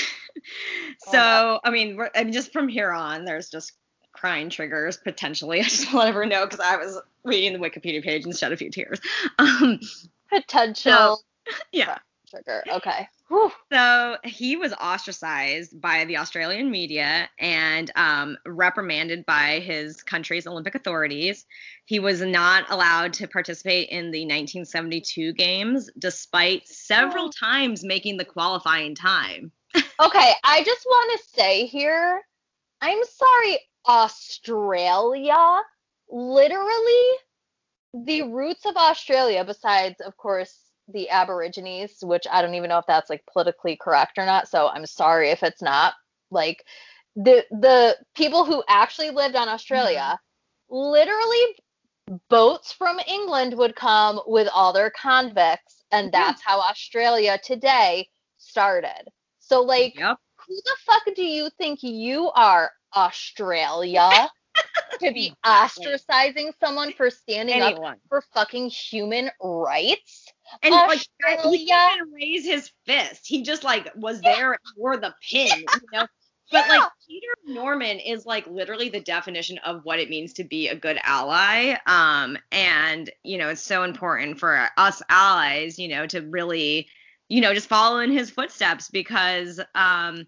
[1.12, 3.74] so, I mean, we're, I mean, just from here on, there's just
[4.14, 5.60] crying triggers potentially.
[5.62, 8.58] I just want everyone know because I was reading the Wikipedia page and shed a
[8.58, 9.00] few tears.
[9.40, 9.80] Um,
[10.30, 11.22] Potential
[11.72, 11.98] yeah.
[12.46, 12.64] Trigger.
[12.70, 13.08] Okay.
[13.30, 13.52] Whew.
[13.74, 20.76] So he was ostracized by the Australian media and um, reprimanded by his country's Olympic
[20.76, 21.46] authorities.
[21.86, 27.32] He was not allowed to participate in the 1972 games, despite several Oh.
[27.38, 29.52] times making the qualifying time.
[30.00, 30.32] Okay.
[30.44, 32.22] I just want to say here,
[32.82, 35.62] I'm sorry, Australia.
[36.10, 37.18] Literally,
[38.06, 40.56] the roots of Australia, besides, of course,
[40.88, 44.48] the Aborigines, which I don't even know if that's like politically correct or not.
[44.48, 45.94] So I'm sorry if it's not.
[46.32, 46.64] Like
[47.16, 50.20] the the people who actually lived on Australia,
[50.72, 50.76] mm-hmm.
[50.76, 56.22] literally boats from England would come with all their convicts, and mm-hmm.
[56.22, 59.10] that's how Australia today started.
[59.40, 60.18] So like Yep.
[60.48, 64.30] who the fuck do you think you are, Australia?
[65.00, 70.34] to be ostracizing someone for standing up for fucking human rights?
[70.62, 71.02] And like
[71.42, 71.66] he Australia.
[71.66, 73.28] didn't even raise his fist.
[73.28, 76.08] He just like was there and wore the pin, you know.
[76.52, 76.70] But Yeah.
[76.70, 80.76] like Peter Norman is like literally the definition of what it means to be a
[80.76, 81.76] good ally.
[81.86, 86.88] Um, and you know, it's so important for us allies, you know, to really,
[87.30, 90.26] you know, just follow in his footsteps because um,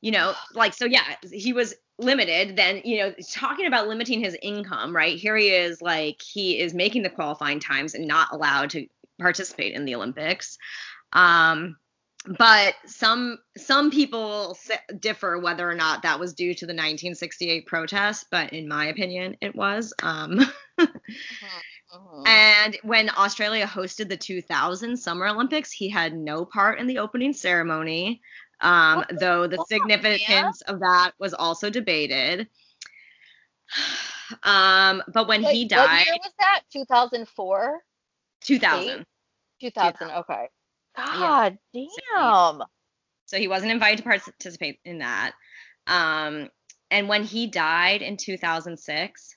[0.00, 4.34] you know, like so yeah, he was limited then you know talking about limiting his
[4.40, 8.70] income right here he is like he is making the qualifying times and not allowed
[8.70, 8.86] to
[9.20, 10.58] participate in the olympics
[11.12, 11.76] um
[12.38, 14.58] but some some people
[14.98, 19.36] differ whether or not that was due to the 1968 protests but in my opinion
[19.40, 20.40] it was um
[20.78, 21.62] Mhm.
[22.26, 27.32] and when Australia hosted the 2000 Summer Olympics, he had no part in the opening
[27.32, 28.20] ceremony,
[28.60, 32.48] um, the though the fuck, significance of that was also debated.
[34.44, 36.62] Um, but when Wait, he What died, year was that?
[36.72, 37.80] 2004?
[38.42, 39.04] 2000.
[39.60, 40.10] 2000.
[40.10, 40.48] Okay.
[40.96, 42.62] God damn.
[43.26, 45.32] So he wasn't invited to participate in that.
[45.86, 46.50] Um,
[46.90, 49.36] and when he died in 2006,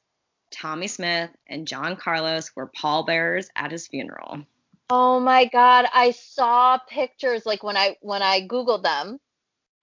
[0.51, 4.45] Tommie Smith and John Carlos were pallbearers at his funeral.
[4.89, 9.19] Oh my god, I saw pictures like when I when I googled them,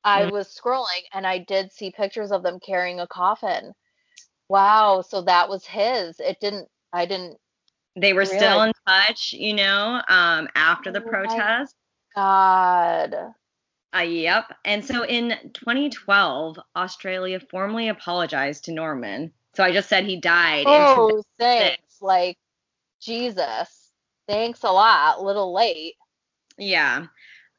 [0.05, 0.33] I Mhm.
[0.33, 3.75] was scrolling and I did see pictures of them carrying a coffin.
[4.49, 6.21] Wow, so that was his.
[6.21, 7.39] It didn't I didn't
[7.97, 11.75] They were still in touch, you know, um, after the Oh protest.
[12.15, 13.15] God.
[13.95, 14.45] Uh, yep.
[14.65, 19.33] And so in 2012, Australia formally apologized to Norman.
[19.55, 20.61] So I just said he died.
[20.61, 22.01] in Oh, thanks.
[22.01, 22.39] Like
[23.01, 23.93] Jesus.
[24.29, 25.23] Thanks a lot.
[25.23, 25.95] Little late.
[26.57, 27.07] Yeah.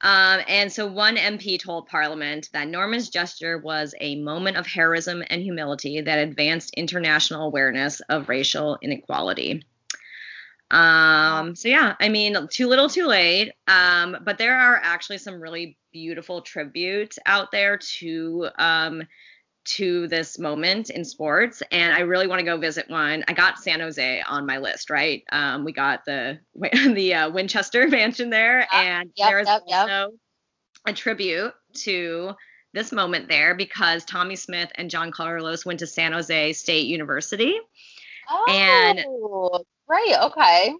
[0.03, 5.23] Um, and so one MP told Parliament that Norman's gesture was a moment of heroism
[5.29, 9.63] and humility that advanced international awareness of racial inequality.
[10.71, 13.51] Um, so yeah, I mean, too little, too late.
[13.67, 19.03] Um, but there are actually some really beautiful tributes out there to um,
[19.63, 23.23] to this moment in sports, and I really want to go visit one.
[23.27, 25.23] I got San Jose on my list, right?
[25.31, 29.81] Um, we got the the uh, Winchester Mansion there, and yep, there's yep, yep.
[29.81, 30.11] also
[30.87, 32.31] a tribute to
[32.73, 37.59] this moment there because Tommie Smith and John Carlos went to San Jose State University.
[38.47, 40.15] And- Oh, right.
[40.23, 40.73] Okay.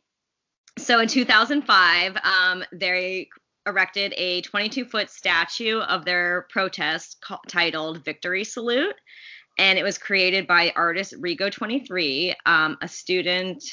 [0.80, 3.28] So in 2005, um, they
[3.68, 8.96] erected a 22 foot statue of their protest titled Victory Salute.
[9.60, 13.64] And it was created by artist Rigo 23, um, a student.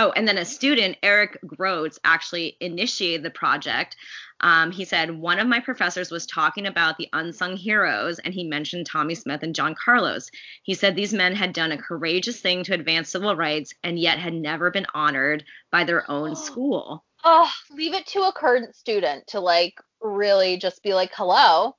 [0.00, 3.96] Oh, and then a student, Eric Groves, actually initiated the project.
[4.40, 8.44] Um, he said, One of my professors was talking about the unsung heroes, and he
[8.44, 10.30] mentioned Tommie Smith and John Carlos.
[10.62, 14.20] He said these men had done a courageous thing to advance civil rights and yet
[14.20, 15.42] had never been honored
[15.72, 17.04] by their own school.
[17.24, 21.74] Oh, leave it to a current student to like really just be like, hello,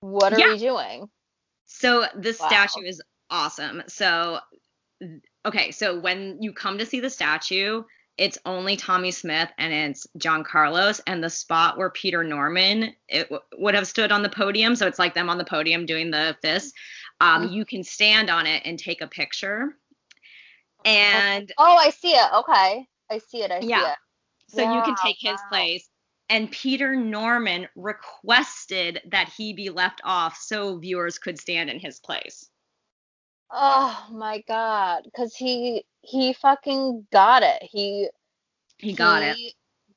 [0.00, 0.54] what are Yeah.
[0.54, 1.08] we doing?
[1.66, 2.48] So this Wow.
[2.48, 3.84] statue is awesome.
[3.86, 4.40] So
[5.44, 7.82] okay, so when you come to see the statue,
[8.16, 13.28] it's only Tommie Smith and it's John Carlos and the spot where Peter Norman it
[13.30, 14.74] w- would have stood on the podium.
[14.74, 16.74] So it's like them on the podium doing the fist.
[17.20, 17.52] Um, Mhm.
[17.52, 19.78] you can stand on it and take a picture.
[20.84, 22.32] And Oh, I see it.
[22.32, 22.88] Okay.
[23.10, 23.50] I see it.
[23.52, 23.92] I see Yeah.
[23.92, 23.98] it.
[24.50, 25.48] so you can take his wow.
[25.50, 25.90] place.
[26.30, 32.00] And Peter Norman requested that he be left off so viewers could stand in his
[32.00, 32.48] place.
[33.50, 35.02] Oh my God.
[35.04, 37.62] Because he he fucking got it.
[37.62, 38.08] He
[38.78, 39.36] He got it.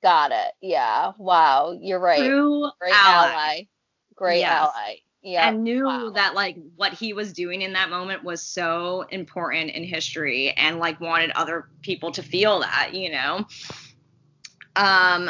[0.01, 0.51] Got it.
[0.61, 1.11] Yeah.
[1.17, 1.77] Wow.
[1.79, 2.19] You're right.
[2.19, 3.31] True Great ally.
[3.31, 3.67] ally.
[4.15, 4.51] Great Yes.
[4.51, 4.95] ally.
[5.23, 5.49] Yeah.
[5.49, 6.09] and knew wow.
[6.15, 10.79] that like what he was doing in that moment was so important in history and
[10.79, 13.45] like wanted other people to feel that you know
[14.75, 15.29] um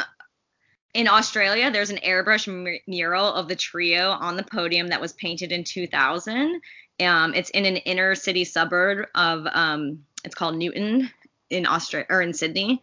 [0.94, 5.12] in australia there's an airbrush mu- mural of the trio on the podium that was
[5.12, 6.58] painted in 2000
[7.00, 11.10] um it's in an inner city suburb of um it's called Newtown
[11.50, 12.80] in australia or in sydney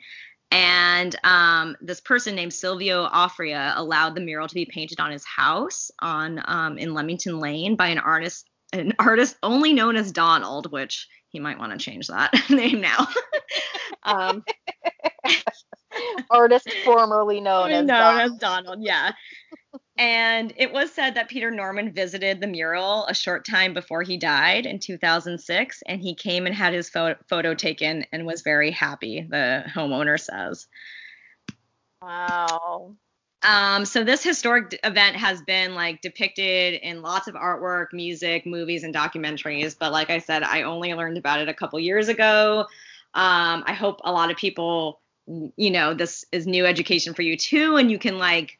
[0.51, 5.23] and um, this person named Silvio Offria allowed the mural to be painted on his
[5.23, 10.71] house on um, in Leamington Lane by an artist, an artist only known as Donald,
[10.71, 13.07] which he might want to change that name now.
[14.03, 14.43] um,
[16.29, 18.19] Artist formerly known as known Don.
[18.19, 19.11] as Donald, yeah.
[19.99, 24.15] And it was said that Peter Norman visited the mural a short time before he
[24.15, 28.71] died in 2006, and he came and had his pho- photo taken and was very
[28.71, 29.27] happy.
[29.29, 30.67] The homeowner says.
[32.01, 32.95] Wow.
[33.43, 38.45] Um, so this historic d- event has been like depicted in lots of artwork, music,
[38.45, 39.75] movies, and documentaries.
[39.77, 42.67] But like I said, I only learned about it a couple years ago.
[43.13, 47.35] Um, I hope a lot of people, you know, this is new education for you
[47.35, 48.58] too, and you can like,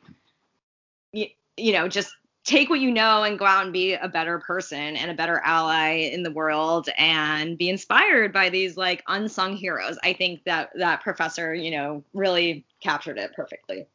[1.13, 2.11] you, you know, just
[2.45, 5.39] take what you know and go out and be a better person and a better
[5.45, 9.97] ally in the world and be inspired by these like unsung heroes.
[10.03, 13.87] I think that that professor, you know, really captured it perfectly.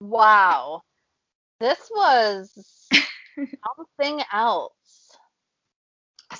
[0.00, 0.82] Wow.
[1.60, 2.88] This was
[3.36, 4.72] something else.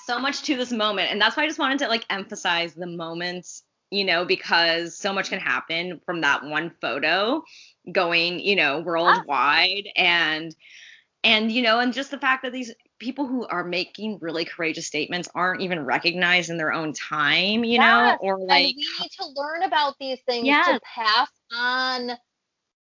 [0.05, 2.87] so much to this moment and that's why i just wanted to like emphasize the
[2.87, 7.43] moments you know because so much can happen from that one photo
[7.91, 8.83] going you know ah.
[8.83, 10.55] worldwide and
[11.24, 14.87] and you know and just the fact that these people who are making really courageous
[14.87, 18.74] statements aren't even recognized in their own time you know Yes, or and like we
[18.74, 22.12] need to learn about these things to pass on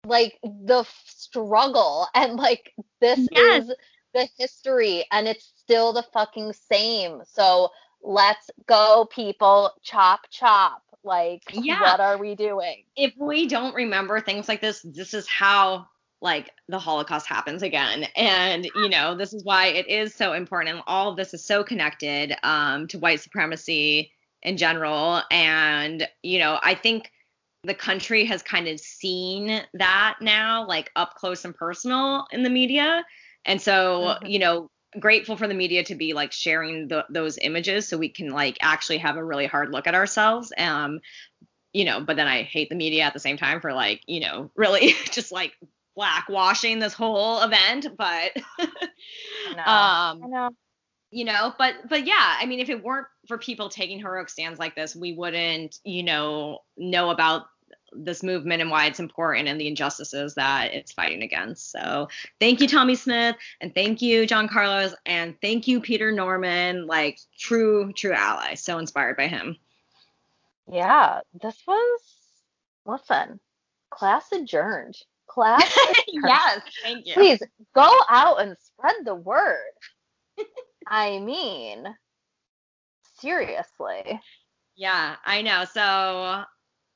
[0.05, 3.63] like the struggle and like this Yes.
[3.63, 3.75] is
[4.13, 7.21] the history and it's still the fucking same.
[7.25, 7.69] So
[8.01, 9.71] let's go, people.
[9.83, 10.83] Chop, chop.
[11.03, 11.81] Like, Yeah.
[11.81, 12.83] what are we doing?
[12.95, 15.87] if we don't remember things like this, this is how
[16.21, 18.03] like the Holocaust happens again.
[18.15, 20.75] And you know, this is why it is so important.
[20.75, 24.11] And all of this is so connected um, to white supremacy
[24.43, 25.21] in general.
[25.31, 27.11] And you know, I think
[27.63, 32.49] the country has kind of seen that now, like up close and personal in the
[32.49, 33.03] media.
[33.45, 34.29] And so, Mhm.
[34.29, 34.69] you know,
[34.99, 38.57] grateful for the media to be like sharing the, those images so we can like
[38.61, 40.51] actually have a really hard look at ourselves.
[40.57, 40.99] Um,
[41.73, 44.19] you know, but then I hate the media at the same time for like, you
[44.19, 45.53] know, really just like
[45.97, 47.87] blackwashing this whole event.
[47.97, 48.31] But
[49.55, 49.63] No.
[49.65, 50.49] I um, know.
[51.11, 54.59] you know, but but yeah, I mean, if it weren't for people taking heroic stands
[54.59, 57.43] like this, we wouldn't, you know, know about
[57.93, 61.71] this movement and why it's important and the injustices that it's fighting against.
[61.71, 62.07] So
[62.39, 66.87] thank you, Tommie Smith, and thank you, John Carlos, and thank you, Peter Norman.
[66.87, 68.55] Like true, true ally.
[68.55, 69.57] So inspired by him.
[70.71, 71.99] Yeah, this was,
[72.85, 73.39] listen,
[73.89, 74.95] class adjourned.
[75.27, 75.77] Class
[76.07, 76.63] adjourned.
[76.83, 77.13] thank you.
[77.13, 77.41] Please
[77.73, 79.57] go out and spread the word.
[80.87, 81.85] I mean,
[83.19, 84.19] seriously.
[84.75, 85.65] Yeah, I know.
[85.65, 86.43] So,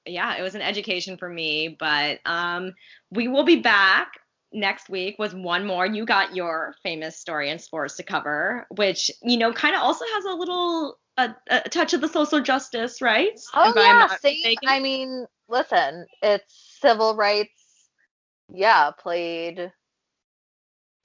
[0.06, 2.74] yeah, it was an education for me, but um
[3.12, 4.14] we will be back
[4.54, 5.86] next week with one more.
[5.86, 10.06] You got your famous story in sports to cover, which, you know, kind of also
[10.14, 13.40] has a little a, a touch of the social justice, right?
[13.54, 14.68] Oh If yeah, not see, mistaken.
[14.68, 17.90] I mean, listen, it's civil rights.
[18.50, 19.72] Yeah, played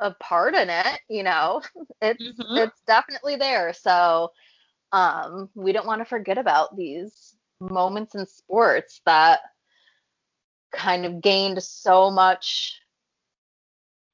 [0.01, 1.01] a part in it.
[1.09, 1.63] You know,
[2.03, 2.55] it's Mhm.
[2.55, 3.73] it's definitely there.
[3.73, 4.31] So,
[4.93, 7.30] um, we don't want to forget about these
[7.61, 9.41] moments in sports that
[10.73, 12.81] kind of gained so much.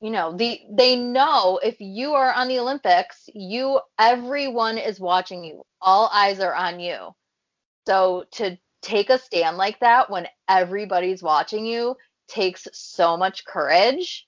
[0.01, 5.45] You know, the they know if you are on the Olympics, you everyone is watching
[5.45, 5.63] you.
[5.81, 7.15] All eyes are on you.
[7.87, 11.97] So to take a stand like that when everybody's watching you
[12.29, 14.27] takes so much courage.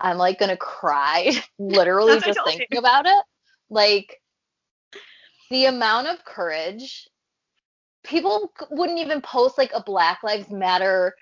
[0.00, 2.78] I'm like gonna cry literally That's what I just thinking you.
[2.78, 3.24] about it.
[3.68, 4.20] Like
[5.50, 7.09] the amount of courage
[8.04, 11.14] people wouldn't even post like a Black Lives Matter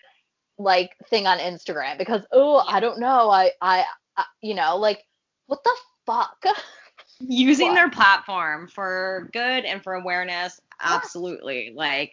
[0.58, 3.30] like thing on Instagram because oh I don't know.
[3.30, 3.84] I I,
[4.16, 5.04] I you know like
[5.46, 5.74] what the
[6.06, 6.44] fuck?
[7.20, 7.74] Using What?
[7.74, 11.72] their platform for good and for awareness absolutely.
[11.74, 12.12] Like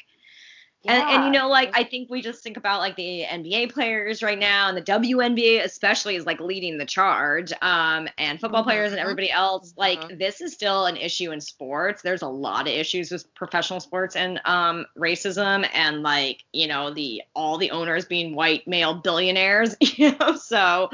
[0.87, 4.21] and, and you know like i think we just think about like the nba players
[4.23, 8.91] right now and the WNBA especially is like leading the charge um and football players
[8.91, 9.03] and Mhm.
[9.03, 10.19] everybody else like Mhm.
[10.19, 14.15] this is still an issue in sports there's a lot of issues with professional sports
[14.15, 19.75] and um racism and like you know the all the owners being white male billionaires
[19.81, 20.89] you know so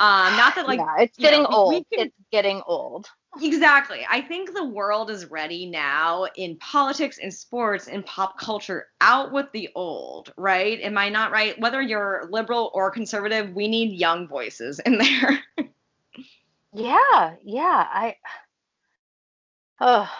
[0.00, 1.86] um not that like yeah, it's know, getting we old.
[1.92, 3.06] can- it's getting old.
[3.42, 4.06] Exactly.
[4.08, 8.88] I think the world is ready now in politics, in sports, in pop culture.
[9.00, 10.80] Out with the old, right?
[10.80, 11.58] Am I not right?
[11.60, 15.42] Whether you're liberal or conservative, we need young voices in there.
[16.72, 17.86] Yeah, yeah.
[17.90, 18.16] I
[19.80, 20.10] oh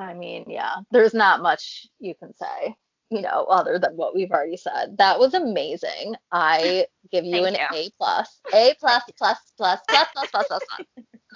[0.00, 0.76] I mean, yeah.
[0.90, 2.74] There's not much you can say,
[3.10, 4.96] you know, other than what we've already said.
[4.98, 6.14] That was amazing.
[6.32, 7.66] I give you an you.
[7.72, 8.40] A plus.
[8.52, 10.86] A plus plus plus plus plus plus plus plus.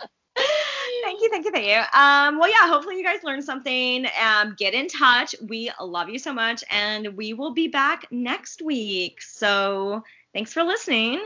[0.37, 1.99] thank you, thank you, thank you.
[1.99, 4.07] Um, well, yeah, hopefully you guys learned something.
[4.23, 5.35] Um, get in touch.
[5.43, 9.23] We love you so much, and we will be back next week.
[9.23, 11.23] So thanks for listening.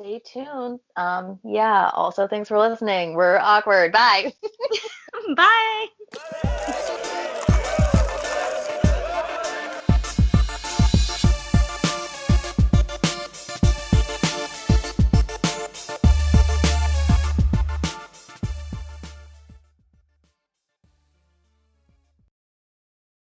[0.00, 0.80] Stay tuned.
[0.96, 1.90] Um, yeah.
[1.94, 3.14] Also, thanks for listening.
[3.14, 3.92] We're awkward.
[3.92, 4.34] Bye.
[5.36, 5.86] Bye.